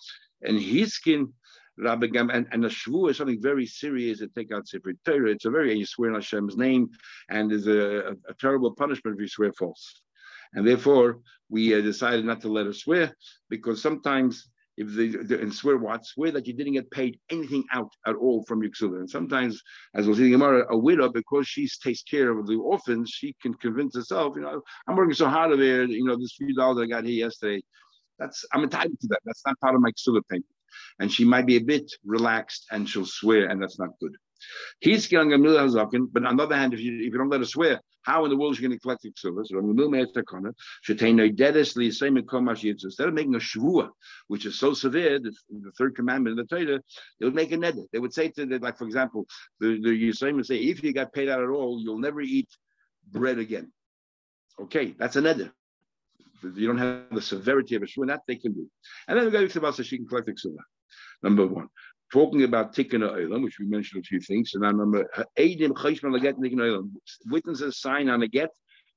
And 0.46 0.60
his 0.60 0.92
skin, 0.92 1.32
Rabbi 1.78 2.08
Gam, 2.08 2.28
and, 2.28 2.46
and 2.52 2.66
a 2.66 2.68
shvu 2.68 3.08
is 3.08 3.16
something 3.16 3.40
very 3.40 3.64
serious 3.64 4.18
to 4.18 4.28
take 4.28 4.52
out 4.52 4.68
Sefer 4.68 4.92
Torah. 5.06 5.30
It's 5.30 5.46
a 5.46 5.50
very, 5.50 5.74
you 5.74 5.86
swear 5.86 6.10
in 6.10 6.16
Hashem's 6.16 6.58
name, 6.58 6.90
and 7.30 7.50
there's 7.50 7.66
a, 7.66 8.10
a, 8.10 8.12
a 8.28 8.34
terrible 8.38 8.74
punishment 8.74 9.16
if 9.16 9.22
you 9.22 9.28
swear 9.28 9.52
false. 9.54 10.02
And 10.52 10.66
therefore, 10.66 11.20
we 11.48 11.74
uh, 11.74 11.80
decided 11.80 12.26
not 12.26 12.42
to 12.42 12.48
let 12.48 12.66
her 12.66 12.74
swear 12.74 13.16
because 13.48 13.80
sometimes 13.80 14.50
if 14.76 14.94
they, 14.94 15.36
and 15.36 15.54
swear 15.54 15.78
what? 15.78 16.04
Swear 16.04 16.32
that 16.32 16.46
you 16.46 16.52
didn't 16.52 16.72
get 16.72 16.90
paid 16.90 17.18
anything 17.30 17.64
out 17.72 17.90
at 18.06 18.16
all 18.16 18.44
from 18.44 18.62
your 18.62 18.72
ksuba. 18.72 18.98
And 18.98 19.08
sometimes, 19.08 19.62
as 19.94 20.06
we'll 20.06 20.16
see 20.16 20.30
Gemara, 20.30 20.66
a 20.70 20.76
widow, 20.76 21.08
because 21.08 21.46
she 21.46 21.68
takes 21.82 22.02
care 22.02 22.36
of 22.36 22.46
the 22.46 22.56
orphans, 22.56 23.10
she 23.10 23.34
can 23.40 23.54
convince 23.54 23.94
herself, 23.94 24.34
you 24.36 24.42
know, 24.42 24.62
I'm 24.88 24.96
working 24.96 25.14
so 25.14 25.28
hard 25.28 25.52
over 25.52 25.62
here, 25.62 25.84
you 25.84 26.04
know, 26.04 26.16
this 26.16 26.34
few 26.36 26.54
dollars 26.54 26.82
I 26.82 26.86
got 26.86 27.04
here 27.04 27.26
yesterday, 27.26 27.62
that's 28.18 28.44
I'm 28.52 28.64
entitled 28.64 28.98
to 29.00 29.08
that. 29.08 29.20
That's 29.24 29.42
not 29.46 29.58
part 29.60 29.74
of 29.74 29.80
my 29.80 29.90
ksuba 29.90 30.22
payment. 30.28 30.46
And 30.98 31.12
she 31.12 31.24
might 31.24 31.46
be 31.46 31.56
a 31.56 31.60
bit 31.60 31.90
relaxed 32.04 32.66
and 32.72 32.88
she'll 32.88 33.06
swear, 33.06 33.48
and 33.48 33.62
that's 33.62 33.78
not 33.78 33.90
good. 34.00 34.16
He's 34.80 35.06
getting 35.06 35.32
a 35.32 35.38
mill 35.38 35.56
hazakin, 35.56 36.08
but 36.12 36.24
on 36.24 36.36
the 36.36 36.42
other 36.42 36.56
hand, 36.56 36.74
if 36.74 36.80
you 36.80 36.96
if 36.96 37.12
you 37.12 37.18
don't 37.18 37.30
let 37.30 37.40
us 37.40 37.50
swear, 37.50 37.80
how 38.02 38.24
in 38.24 38.30
the 38.30 38.36
world 38.36 38.52
is 38.52 38.58
she 38.58 38.62
going 38.62 38.72
to 38.72 38.78
collect 38.78 39.02
the 39.02 39.12
ksuvas? 39.12 39.46
So 39.48 39.58
Instead 42.84 43.08
of 43.08 43.14
making 43.14 43.34
a 43.34 43.38
shvua, 43.38 43.90
which 44.28 44.46
is 44.46 44.58
so 44.58 44.74
severe, 44.74 45.18
the, 45.18 45.32
the 45.50 45.72
third 45.78 45.96
commandment 45.96 46.38
of 46.38 46.48
the 46.48 46.56
Torah, 46.56 46.80
they 47.18 47.24
would 47.24 47.34
make 47.34 47.52
a 47.52 47.56
neder. 47.56 47.84
They 47.92 47.98
would 47.98 48.12
say 48.12 48.28
to 48.28 48.46
the, 48.46 48.58
like 48.58 48.76
for 48.76 48.84
example, 48.84 49.26
the 49.60 49.80
the 49.80 49.90
Yisraelim 49.90 50.36
would 50.36 50.46
say, 50.46 50.56
if 50.56 50.82
you 50.82 50.92
got 50.92 51.12
paid 51.12 51.28
out 51.28 51.42
at 51.42 51.48
all, 51.48 51.80
you'll 51.80 51.98
never 51.98 52.20
eat 52.20 52.48
bread 53.10 53.38
again. 53.38 53.72
Okay, 54.60 54.94
that's 54.98 55.16
a 55.16 55.22
neder. 55.22 55.50
You 56.42 56.66
don't 56.66 56.78
have 56.78 57.04
the 57.10 57.22
severity 57.22 57.74
of 57.76 57.82
a 57.82 57.86
shvua, 57.86 58.08
that 58.08 58.20
they 58.28 58.36
can 58.36 58.52
do. 58.52 58.68
And 59.08 59.18
then 59.18 59.24
we 59.24 59.30
go 59.30 59.46
to 59.46 59.60
the 59.60 59.72
so 59.72 59.82
she 59.82 59.96
can 59.96 60.06
collect 60.06 60.26
the 60.26 60.32
ksuvah. 60.32 60.62
Number 61.22 61.46
one 61.46 61.68
talking 62.12 62.44
about 62.44 62.74
tikkun 62.74 63.00
olam, 63.00 63.42
which 63.42 63.58
we 63.58 63.66
mentioned 63.66 64.02
a 64.02 64.06
few 64.06 64.20
things, 64.20 64.52
and 64.54 64.64
I 64.64 64.70
remember 64.70 65.08
Eidim 65.38 65.70
Chayshman 65.70 66.12
Laget 66.12 66.36
tikkun 66.36 66.54
olam. 66.54 66.90
Witnesses 67.26 67.80
sign 67.80 68.08
on 68.08 68.22
a 68.22 68.28
get 68.28 68.50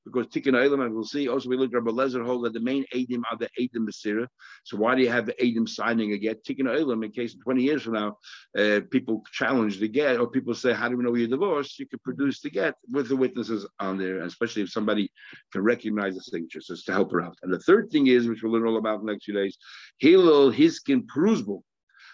because 0.06 0.28
tikkun 0.28 0.54
olam, 0.54 0.86
and 0.86 0.94
we'll 0.94 1.04
see. 1.04 1.28
Also, 1.28 1.50
we 1.50 1.58
look 1.58 1.74
at 1.74 1.82
Rabbi 1.82 1.92
Lezer 1.92 2.26
hold 2.26 2.46
that 2.46 2.54
the 2.54 2.60
main 2.60 2.86
Eidim 2.94 3.22
are 3.30 3.38
the 3.38 3.50
Eidim 3.60 3.88
Masira. 3.88 4.28
So 4.64 4.78
why 4.78 4.96
do 4.96 5.02
you 5.02 5.10
have 5.10 5.26
the 5.26 5.34
Eidim 5.34 5.68
signing 5.68 6.14
a 6.14 6.18
get? 6.18 6.44
Tikkun 6.46 6.66
olam, 6.66 7.04
in 7.04 7.12
case 7.12 7.36
20 7.36 7.62
years 7.62 7.84
from 7.84 7.94
now, 7.94 8.18
uh, 8.58 8.82
people 8.92 9.24
challenge 9.32 9.80
the 9.80 9.88
get, 9.88 10.20
or 10.20 10.30
people 10.30 10.54
say, 10.54 10.74
"How 10.74 10.90
do 10.90 10.98
we 10.98 11.04
know 11.04 11.16
you're 11.16 11.28
divorced?" 11.28 11.80
You 11.80 11.88
could 11.88 12.04
produce 12.04 12.42
the 12.42 12.50
get 12.50 12.76
with 12.90 13.10
the 13.10 13.16
witnesses 13.16 13.68
on 13.80 13.98
there, 13.98 14.20
especially 14.20 14.64
if 14.64 14.70
somebody 14.70 15.12
can 15.52 15.62
recognize 15.62 16.16
the 16.16 16.22
signatures, 16.22 16.68
just 16.68 16.86
to 16.86 16.94
help 16.94 17.12
her 17.12 17.22
out. 17.22 17.38
And 17.44 17.54
the 17.54 17.60
third 17.60 17.90
thing 17.92 18.08
is, 18.08 18.28
which 18.28 18.44
we'll 18.44 18.54
learn 18.54 18.68
all 18.68 18.78
about 18.78 19.00
in 19.00 19.06
the 19.06 19.12
next 19.12 19.26
few 19.26 19.34
days, 19.34 19.58
Hillel 20.00 20.52
Hiskin 20.52 21.08
Prusbul. 21.08 21.64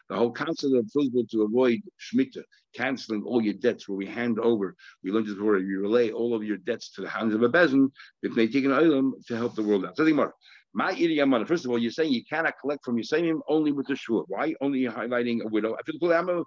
The 0.10 0.16
whole 0.16 0.32
concept 0.32 0.74
of 0.76 0.90
principle 0.92 1.26
to 1.32 1.44
avoid 1.44 1.80
shmita, 2.00 2.44
canceling 2.76 3.24
all 3.24 3.42
your 3.42 3.54
debts, 3.54 3.88
where 3.88 3.98
we 3.98 4.06
hand 4.06 4.40
over, 4.40 4.76
we 5.04 5.12
learned 5.12 5.28
this 5.28 5.36
before, 5.36 5.58
you 5.60 5.80
relay 5.80 6.12
all 6.12 6.36
of 6.36 6.44
your 6.44 6.58
debts 6.58 6.92
to 6.94 7.02
the 7.02 7.10
hands 7.10 7.34
of 7.34 7.42
a 7.42 7.50
bezin, 7.50 7.90
if 8.22 8.36
they 8.36 8.48
take 8.48 8.66
an 8.66 8.74
item 8.74 9.14
to 9.28 9.38
help 9.38 9.56
the 9.56 9.64
world 9.64 9.86
out. 9.86 9.96
So 9.96 10.04
think 10.04 10.18
more. 10.18 10.34
My 10.74 10.94
First 11.46 11.66
of 11.66 11.72
all, 11.72 11.78
you're 11.78 11.92
saying 11.92 12.12
you 12.12 12.26
cannot 12.26 12.56
collect 12.60 12.84
from 12.84 12.98
your 12.98 13.42
only 13.48 13.72
with 13.72 13.88
the 13.88 13.96
shua. 13.96 14.24
Why? 14.28 14.56
Only 14.60 14.82
highlighting 14.86 15.44
a 15.44 15.48
widow. 15.48 15.76
I 15.76 15.84
feel 15.84 16.46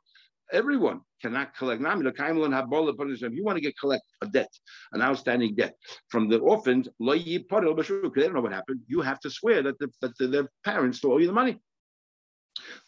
everyone 0.53 1.01
cannot 1.23 1.57
collect. 1.57 1.81
If 1.81 3.33
you 3.33 3.45
want 3.45 3.57
to 3.57 3.61
get 3.61 3.79
collect 3.79 4.05
a 4.23 4.27
debt, 4.27 4.53
an 4.93 5.03
outstanding 5.03 5.55
debt 5.55 5.75
from 6.09 6.29
the 6.29 6.39
orphans, 6.39 6.89
they 6.99 7.37
don't 7.47 8.35
know 8.35 8.41
what 8.41 8.53
happened. 8.53 8.81
You 8.89 9.01
have 9.01 9.21
to 9.21 9.31
swear 9.31 9.63
that 9.63 9.79
the, 9.79 9.89
that 10.03 10.17
the, 10.19 10.27
their 10.27 10.51
parents 10.65 10.99
stole 10.99 11.21
you 11.21 11.29
the 11.29 11.33
money. 11.33 11.61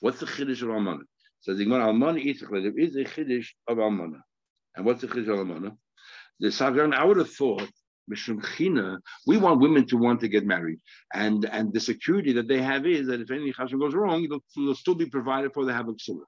What's 0.00 0.20
the 0.20 0.26
chiddush 0.26 0.62
of 0.62 0.68
almana? 0.68 1.02
Says 1.40 1.58
the 1.58 1.64
almana 1.64 2.62
There 2.62 2.78
is 2.78 2.96
a 2.96 3.04
chiddush 3.04 3.48
of 3.66 3.78
almana, 3.78 4.20
and 4.76 4.86
what's 4.86 5.00
the 5.00 5.08
chiddush 5.08 5.28
of 5.28 5.46
almana? 5.46 5.76
The 6.40 6.48
Savgan, 6.48 6.94
I 6.94 7.04
would 7.04 7.16
have 7.16 7.30
thought 7.30 7.68
we 9.26 9.36
want 9.36 9.60
women 9.60 9.86
to 9.86 9.96
want 9.96 10.20
to 10.20 10.28
get 10.28 10.46
married, 10.46 10.78
and 11.12 11.44
and 11.44 11.72
the 11.72 11.80
security 11.80 12.32
that 12.32 12.48
they 12.48 12.62
have 12.62 12.86
is 12.86 13.06
that 13.08 13.20
if 13.20 13.30
any 13.30 13.52
chasm 13.52 13.78
goes 13.78 13.94
wrong, 13.94 14.26
they'll, 14.56 14.74
still 14.74 14.94
be 14.94 15.06
provided 15.06 15.52
for. 15.52 15.64
They 15.64 15.72
have 15.72 15.88
a 15.88 15.92
ksula. 15.92 16.24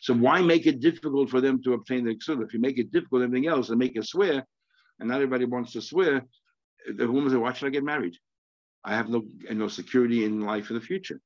So 0.00 0.14
why 0.14 0.42
make 0.42 0.66
it 0.66 0.80
difficult 0.80 1.30
for 1.30 1.40
them 1.40 1.60
to 1.64 1.72
obtain 1.72 2.04
the 2.04 2.14
ksula? 2.14 2.44
If 2.44 2.54
you 2.54 2.60
make 2.60 2.78
it 2.78 2.92
difficult, 2.92 3.22
everything 3.22 3.48
else, 3.48 3.70
and 3.70 3.78
make 3.78 3.96
it 3.96 4.06
swear, 4.06 4.46
and 5.00 5.08
not 5.08 5.16
everybody 5.16 5.44
wants 5.44 5.72
to 5.72 5.82
swear, 5.82 6.24
the 6.96 7.10
woman 7.10 7.30
says, 7.30 7.38
"Why 7.38 7.52
should 7.52 7.66
I 7.66 7.70
get 7.70 7.84
married?" 7.84 8.16
I 8.84 8.94
have 8.94 9.08
no 9.08 9.24
no 9.50 9.68
security 9.68 10.24
in 10.24 10.40
life 10.40 10.70
in 10.70 10.76
the 10.76 10.82
future. 10.82 11.20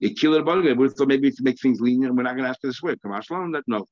It 0.00 0.22
about 0.22 0.64
it. 0.64 0.96
So 0.96 1.04
maybe 1.04 1.30
to 1.30 1.42
make 1.42 1.60
things 1.60 1.80
lenient, 1.80 2.14
we're 2.14 2.22
not 2.22 2.36
going 2.36 2.44
to 2.44 2.50
ask 2.50 2.60
on, 3.30 3.52
that 3.52 3.64
no. 3.66 3.86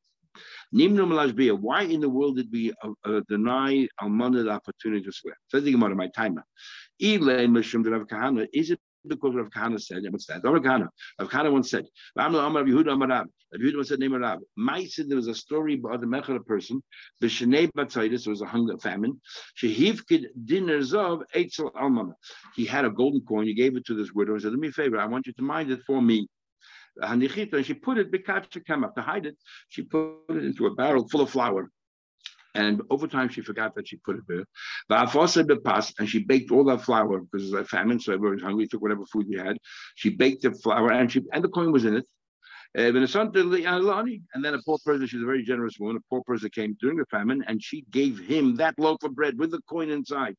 Why 0.73 1.83
in 1.83 2.01
the 2.01 2.09
world 2.09 2.37
did 2.37 2.49
we 2.53 2.73
uh, 2.83 2.91
uh, 3.05 3.21
deny 3.29 3.89
Almana 4.01 4.45
the 4.45 4.51
opportunity 4.51 5.03
to 5.03 5.13
swear? 5.13 5.37
So 5.49 5.61
think 5.61 5.77
about 5.77 5.95
my 5.97 6.09
timer. 6.09 6.45
Is 7.01 8.71
it 8.71 8.81
because 9.07 9.35
Rav 9.35 9.49
Kahana 9.51 9.81
said, 9.81 10.03
what's 10.11 10.27
that? 10.27 10.43
Rav 10.45 10.63
Kahana. 10.63 10.89
Rav 11.19 11.29
Kahana 11.29 11.53
once 11.53 11.71
said, 11.71 11.87
Rav 12.17 12.33
Yehuda 12.33 12.93
Amar 12.93 13.09
Rav. 13.09 13.27
Yehuda 13.55 13.77
once 13.77 13.89
said, 13.89 13.99
name 13.99 14.15
of 14.15 14.21
Rav. 14.21 14.41
Said 14.89 15.09
there 15.09 15.17
was 15.17 15.27
a 15.29 15.35
story 15.35 15.75
about 15.75 16.01
the 16.01 16.07
Mechel 16.07 16.45
person, 16.47 16.83
the 17.21 17.27
Shnei 17.27 17.71
Batzaidis, 17.73 18.25
there 18.25 18.31
was 18.31 18.43
a 18.43 18.47
hunger 18.47 18.79
famine. 18.79 19.21
Shehivkid 19.61 20.27
dinner 20.45 20.79
zov 20.79 21.23
eitzel 21.35 21.73
almana. 21.75 22.15
He 22.55 22.65
had 22.65 22.85
a 22.85 22.91
golden 22.91 23.23
coin, 23.23 23.47
he 23.47 23.55
gave 23.55 23.77
it 23.77 23.85
to 23.87 23.95
this 23.95 24.13
widow 24.13 24.33
and 24.35 24.43
said, 24.43 24.53
do 24.53 24.59
me 24.59 24.69
a 24.69 24.73
favor, 24.73 24.99
I 24.99 25.07
want 25.07 25.27
you 25.27 25.33
to 25.35 25.43
mind 25.43 25.71
it 25.71 25.81
for 25.87 26.01
me. 26.01 26.29
And 27.01 27.23
she 27.31 27.75
put 27.75 27.99
it, 27.99 28.13
to 28.13 28.93
hide 28.99 29.27
it, 29.27 29.37
she 29.69 29.83
put 29.83 30.17
it 30.29 30.45
into 30.45 30.67
a 30.67 30.75
barrel 30.75 31.09
full 31.09 31.21
of 31.23 31.31
flour. 31.31 31.71
And 32.55 32.83
over 32.91 33.07
time, 33.07 33.29
she 33.29 33.43
forgot 33.43 33.75
that 33.77 33.89
she 33.89 33.97
put 33.97 34.17
it 34.17 34.25
there. 34.27 34.45
And 34.91 36.09
she 36.09 36.19
baked 36.25 36.51
all 36.51 36.65
that 36.65 36.83
flour 36.83 37.21
because 37.21 37.49
it 37.49 37.55
was 37.55 37.63
a 37.63 37.65
famine, 37.65 38.01
so 38.01 38.13
everyone 38.13 38.35
was 38.37 38.43
hungry, 38.43 38.67
took 38.67 38.83
whatever 38.83 39.07
food 39.07 39.27
we 39.29 39.37
had. 39.37 39.57
She 39.95 40.11
baked 40.11 40.43
the 40.43 40.53
flour 40.53 40.91
and 40.93 41.11
she 41.11 41.23
and 41.33 41.45
the 41.45 41.49
coin 41.49 41.71
was 41.73 41.85
in 41.85 41.97
it. 41.97 42.07
And 42.73 42.95
then 42.95 43.03
a 44.55 44.63
poor 44.65 44.79
person, 44.85 45.07
she's 45.09 45.23
a 45.23 45.27
very 45.27 45.43
generous 45.43 45.77
woman, 45.81 45.97
a 45.97 46.01
poor 46.09 46.23
person 46.23 46.51
came 46.51 46.77
during 46.81 46.99
the 46.99 47.07
famine 47.07 47.43
and 47.49 47.61
she 47.61 47.85
gave 47.91 48.19
him 48.21 48.55
that 48.57 48.79
loaf 48.79 49.03
of 49.03 49.17
bread 49.17 49.37
with 49.39 49.51
the 49.51 49.61
coin 49.69 49.91
inside. 49.91 50.37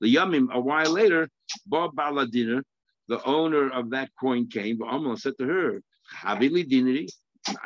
The 0.00 0.12
yamim, 0.12 0.52
a 0.52 0.58
while 0.58 0.90
later, 0.90 1.28
Bob 1.66 1.94
Baladina, 1.94 2.62
the 3.06 3.22
owner 3.24 3.70
of 3.70 3.90
that 3.90 4.10
coin 4.20 4.48
came, 4.48 4.82
and 4.82 5.18
said 5.18 5.34
to 5.38 5.46
her, 5.46 5.80
I 6.24 6.34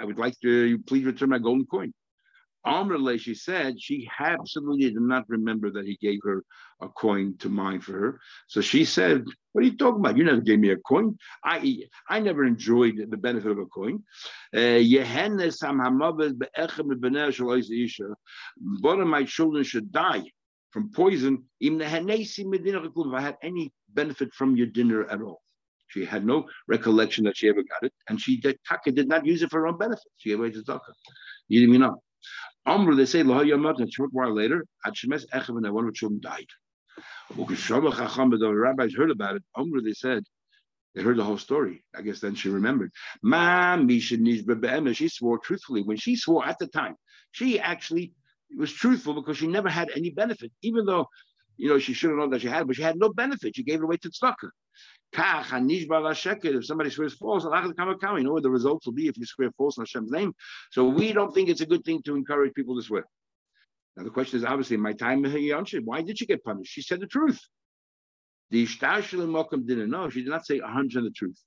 would 0.05 0.19
like 0.19 0.39
to 0.41 0.79
please 0.87 1.05
return 1.05 1.31
my 1.31 1.39
golden 1.39 1.65
coin. 1.67 1.95
Amrle, 2.67 3.19
she 3.19 3.35
said 3.35 3.81
she 3.81 4.09
absolutely 4.19 4.91
did 4.91 5.01
not 5.01 5.29
remember 5.29 5.71
that 5.73 5.87
he 5.87 5.97
gave 6.01 6.21
her 6.25 6.45
a 6.81 6.89
coin 6.89 7.37
to 7.39 7.49
mine 7.49 7.81
for 7.81 7.93
her. 7.93 8.21
So 8.47 8.61
she 8.61 8.85
said, 8.85 9.25
What 9.53 9.63
are 9.63 9.67
you 9.67 9.77
talking 9.77 10.01
about? 10.01 10.17
You 10.17 10.25
never 10.25 10.41
gave 10.41 10.59
me 10.61 10.71
a 10.71 10.77
coin. 10.77 11.17
I 11.45 11.83
I 12.09 12.21
never 12.21 12.45
enjoyed 12.45 12.97
the 13.11 13.17
benefit 13.17 13.51
of 13.51 13.59
a 13.59 13.67
coin. 13.67 14.03
Uh, 14.55 14.79
Both 18.57 19.01
of 19.01 19.07
my 19.07 19.25
children 19.25 19.65
should 19.65 19.93
die 19.93 20.23
from 20.71 20.91
poison. 20.93 21.45
If 21.61 21.83
I 21.83 23.21
had 23.21 23.37
any 23.43 23.73
benefit 23.95 24.33
from 24.35 24.57
your 24.57 24.67
dinner 24.67 25.05
at 25.05 25.21
all. 25.21 25.43
She 25.89 26.05
had 26.07 26.25
no 26.25 26.49
recollection 26.69 27.25
that 27.25 27.37
she 27.37 27.49
ever 27.51 27.63
got 27.63 27.83
it, 27.83 27.93
and 28.09 28.19
she 28.19 28.41
did, 28.41 28.59
did 28.95 29.09
not 29.09 29.27
use 29.27 29.43
it 29.43 29.51
for 29.51 29.61
her 29.61 29.67
own 29.67 29.77
benefit. 29.77 30.11
She 30.17 30.31
gave 30.31 30.41
it 30.41 30.55
to 30.55 30.65
Taka. 30.65 30.93
You 31.49 31.61
didn't 31.61 31.81
know. 31.81 32.03
Amr, 32.65 32.95
they 32.95 33.07
say, 33.07 33.21
a 33.21 33.91
short 33.91 34.11
while 34.13 34.33
later, 34.35 34.65
Hadshemes 34.87 35.27
Echav 35.33 35.57
and 35.57 35.73
one 35.73 35.87
of 35.87 35.95
children 35.95 36.21
died. 36.21 36.47
The 37.35 38.53
rabbis 38.55 38.95
heard 38.95 39.11
about 39.11 39.37
it. 39.37 39.43
Amr, 39.57 39.81
they 39.81 39.93
said, 39.93 40.25
they 40.95 41.03
heard 41.03 41.17
the 41.17 41.25
whole 41.25 41.39
story. 41.39 41.83
I 41.97 42.03
guess 42.03 42.21
then 42.21 42.35
she 42.35 42.51
remembered. 42.51 42.93
She 44.95 45.09
swore 45.09 45.39
truthfully. 45.39 45.83
When 45.83 45.97
she 45.97 46.17
swore 46.17 46.47
at 46.47 46.59
the 46.59 46.67
time, 46.67 46.97
she 47.31 47.59
actually 47.59 48.13
was 48.59 48.71
truthful 48.73 49.15
because 49.15 49.39
she 49.39 49.47
never 49.47 49.71
had 49.71 49.91
any 49.97 50.11
benefit, 50.11 50.53
even 50.61 50.85
though 50.85 51.07
you 51.57 51.69
know 51.69 51.79
she 51.79 51.95
should 51.95 52.11
have 52.11 52.19
known 52.19 52.31
that 52.31 52.43
she 52.43 52.49
had, 52.49 52.67
but 52.67 52.77
she 52.77 52.83
had 52.83 52.99
no 52.99 53.09
benefit. 53.13 53.57
She 53.57 53.63
gave 53.63 53.81
it 53.81 53.85
away 53.85 53.97
to 53.97 54.11
tzedakah. 54.11 54.51
If 55.15 56.65
somebody 56.65 56.91
swears 56.91 57.15
false, 57.15 57.45
you 57.45 57.51
know 57.51 58.33
what 58.33 58.43
the 58.43 58.51
results 58.51 58.87
will 58.87 58.95
be 58.95 59.09
if 59.09 59.19
you 59.19 59.27
swear 59.27 59.51
false 59.59 59.77
in 59.77 59.83
Hashem's 59.83 60.11
name. 60.11 60.35
So 60.71 60.87
we 60.89 61.13
don't 61.13 61.35
think 61.35 61.49
it's 61.49 61.61
a 61.61 61.67
good 61.67 61.85
thing 61.85 62.03
to 62.05 62.17
encourage 62.17 62.55
people 62.55 62.77
to 62.77 62.83
swear. 62.83 63.05
Now 63.97 64.05
the 64.05 64.11
question 64.11 64.39
is 64.39 64.45
obviously, 64.45 64.79
my 64.79 64.95
time 64.95 65.23
why 65.85 66.01
did 66.03 66.19
she 66.19 66.27
get 66.27 66.43
punished? 66.43 66.73
She 66.73 66.81
said 66.83 67.01
the 67.01 67.07
truth. 67.07 67.41
The 68.51 68.63
Ishtar 68.63 69.03
didn't 69.03 69.91
know. 69.91 70.09
She 70.11 70.23
did 70.23 70.31
not 70.31 70.47
say 70.47 70.61
100 70.61 71.05
the 71.05 71.11
truth. 71.11 71.39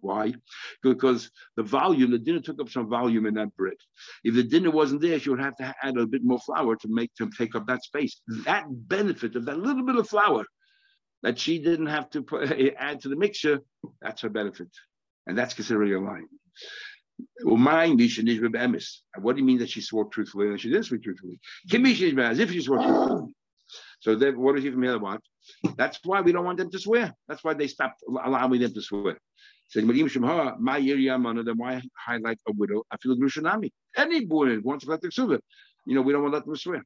Why? 0.00 0.34
Because 0.82 1.30
the 1.56 1.62
volume, 1.62 2.10
the 2.10 2.18
dinner 2.18 2.40
took 2.40 2.60
up 2.60 2.70
some 2.70 2.88
volume 2.88 3.26
in 3.26 3.34
that 3.34 3.54
bread. 3.56 3.76
If 4.24 4.34
the 4.34 4.42
dinner 4.42 4.70
wasn't 4.70 5.00
there, 5.00 5.20
she 5.20 5.30
would 5.30 5.40
have 5.40 5.56
to 5.58 5.74
add 5.80 5.96
a 5.96 6.06
bit 6.06 6.24
more 6.24 6.40
flour 6.40 6.74
to 6.74 6.88
make 6.88 7.14
to 7.18 7.30
take 7.38 7.54
up 7.54 7.66
that 7.68 7.84
space. 7.84 8.20
That 8.44 8.64
benefit 8.68 9.36
of 9.36 9.44
that 9.44 9.58
little 9.58 9.84
bit 9.86 9.96
of 9.96 10.08
flour 10.08 10.44
that 11.22 11.38
she 11.38 11.58
didn't 11.58 11.86
have 11.86 12.10
to 12.10 12.22
put, 12.22 12.50
add 12.78 13.00
to 13.00 13.08
the 13.08 13.16
mixture, 13.16 13.60
that's 14.00 14.22
her 14.22 14.28
benefit. 14.28 14.68
And 15.26 15.38
that's 15.38 15.54
considered 15.54 15.92
a 15.92 16.00
lie. 16.00 16.22
Well, 17.44 17.56
mind 17.56 18.00
And 18.00 19.24
What 19.24 19.36
do 19.36 19.40
you 19.40 19.46
mean 19.46 19.58
that 19.58 19.70
she 19.70 19.80
swore 19.80 20.06
truthfully? 20.06 20.48
And 20.48 20.60
she 20.60 20.68
didn't 20.68 20.84
swear 20.84 20.98
truthfully. 21.02 21.40
As 21.72 22.38
if 22.38 22.50
she 22.50 22.60
swore 22.60 22.82
truthfully. 22.82 23.34
So 24.00 24.16
then 24.16 24.38
what 24.40 24.56
does 24.56 24.64
he 24.64 24.70
from 24.70 24.82
here 24.82 24.98
want? 24.98 25.22
That's 25.76 26.00
why 26.04 26.20
we 26.20 26.32
don't 26.32 26.44
want 26.44 26.58
them 26.58 26.70
to 26.70 26.78
swear. 26.78 27.14
That's 27.28 27.44
why 27.44 27.54
they 27.54 27.68
stopped 27.68 28.02
allowing 28.08 28.60
them 28.60 28.74
to 28.74 28.82
swear. 28.82 29.16
Saying, 29.68 29.86
then 29.86 31.56
why 31.56 31.82
highlight 31.96 32.38
a 32.48 32.52
widow? 32.52 32.82
I 32.90 32.96
feel 32.98 33.16
Grushanami. 33.16 33.70
Any 33.96 34.24
boy 34.24 34.58
wants 34.60 34.84
to 34.84 34.90
let 34.90 35.00
the 35.00 35.08
ksuva. 35.08 35.38
You 35.86 35.94
know, 35.94 36.02
we 36.02 36.12
don't 36.12 36.22
want 36.22 36.32
to 36.32 36.36
let 36.38 36.46
them 36.46 36.56
swear. 36.56 36.84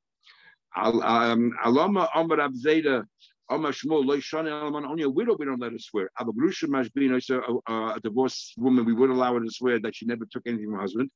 Um, 0.76 1.52
Alama 1.64 2.08
Amar 2.14 2.38
Abzeda 2.38 3.04
Only 3.48 5.02
a 5.02 5.08
widow 5.08 5.36
we 5.38 5.44
don't 5.44 5.60
let 5.60 5.72
her 5.72 5.78
swear. 5.78 6.10
Abagrusha 6.18 7.42
oh, 7.48 7.62
uh, 7.68 7.94
a 7.94 8.00
divorced 8.00 8.54
woman 8.58 8.84
we 8.84 8.92
would 8.92 9.10
allow 9.10 9.34
her 9.34 9.40
to 9.40 9.50
swear 9.50 9.78
that 9.80 9.94
she 9.94 10.04
never 10.04 10.26
took 10.26 10.42
anything 10.46 10.66
from 10.66 10.74
her 10.74 10.80
husband. 10.80 11.10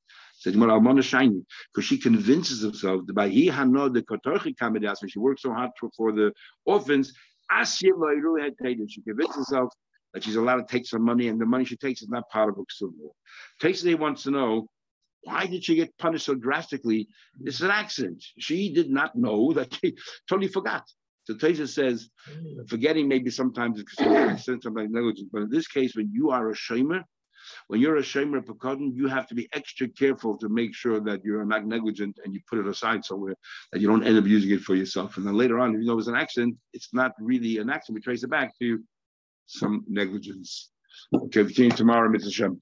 Because 0.45 1.85
she 1.85 1.99
convinces 1.99 2.63
herself 2.63 3.07
that 3.07 3.15
by 3.15 3.29
he 3.29 3.49
when 3.49 5.09
she 5.09 5.19
works 5.19 5.43
so 5.43 5.53
hard 5.53 5.71
for, 5.97 6.13
the 6.13 6.33
orphans. 6.65 7.13
She 7.65 7.91
convinces 7.91 9.37
herself 9.37 9.73
that 10.13 10.23
she's 10.23 10.37
allowed 10.37 10.57
to 10.57 10.67
take 10.67 10.87
some 10.87 11.03
money, 11.03 11.29
and 11.29 11.41
the 11.41 11.47
money 11.47 11.65
she 11.65 11.77
takes 11.77 12.03
is 12.03 12.09
not 12.09 12.29
part 12.31 12.49
of 12.49 12.57
Uksum. 12.57 12.93
Tasty 13.61 13.95
wants 13.95 14.23
to 14.25 14.31
know 14.31 14.69
why 15.23 15.47
did 15.47 15.65
she 15.65 15.75
get 15.75 15.97
punished 15.99 16.27
so 16.27 16.35
drastically? 16.35 17.09
It's 17.43 17.61
an 17.61 17.71
accident. 17.71 18.25
She 18.39 18.73
did 18.73 18.89
not 18.91 19.17
know 19.17 19.53
that 19.53 19.75
she 19.75 19.97
totally 20.29 20.49
forgot. 20.49 20.85
So 21.31 21.37
Taisa 21.37 21.69
says, 21.69 22.09
mm. 22.29 22.69
forgetting 22.69 23.07
maybe 23.07 23.31
sometimes 23.31 23.79
it's 23.79 24.01
accident, 24.01 24.65
sometimes 24.65 24.91
negligence, 24.91 25.29
but 25.33 25.43
in 25.43 25.51
this 25.51 25.69
case, 25.69 25.95
when 25.95 26.11
you 26.13 26.31
are 26.31 26.51
a 26.51 26.55
shomer, 26.55 27.05
when 27.69 27.81
you're 27.81 27.99
a 27.99 28.03
shomer 28.03 28.45
pikadon, 28.45 28.97
you 28.97 29.07
have 29.07 29.29
to 29.29 29.37
be 29.37 29.49
extra 29.53 29.87
careful 29.89 30.37
to 30.39 30.49
make 30.49 30.75
sure 30.75 30.99
that 31.01 31.25
you're 31.25 31.45
not 31.45 31.67
negligent 31.67 32.19
and 32.25 32.35
you 32.35 32.41
put 32.51 32.59
it 32.59 32.67
aside 32.67 33.05
somewhere 33.05 33.37
that 33.71 33.81
you 33.81 33.87
don't 33.87 34.05
end 34.05 34.19
up 34.19 34.27
using 34.27 34.51
it 34.51 34.61
for 34.63 34.75
yourself. 34.75 35.19
And 35.19 35.27
then 35.27 35.37
later 35.37 35.61
on, 35.61 35.73
if 35.75 35.81
you 35.81 35.87
know 35.87 35.99
it's 35.99 36.09
an 36.09 36.17
accident, 36.17 36.57
it's 36.73 36.93
not 36.93 37.13
really 37.21 37.59
an 37.59 37.71
accident. 37.71 37.99
We 37.99 38.03
trace 38.03 38.25
it 38.25 38.31
back 38.31 38.59
to 38.59 38.83
some 39.47 39.85
negligence. 39.87 40.71
Okay, 41.15 41.45
continue 41.45 41.71
tomorrow, 41.71 42.09
Mr. 42.11 42.33
Shem. 42.33 42.61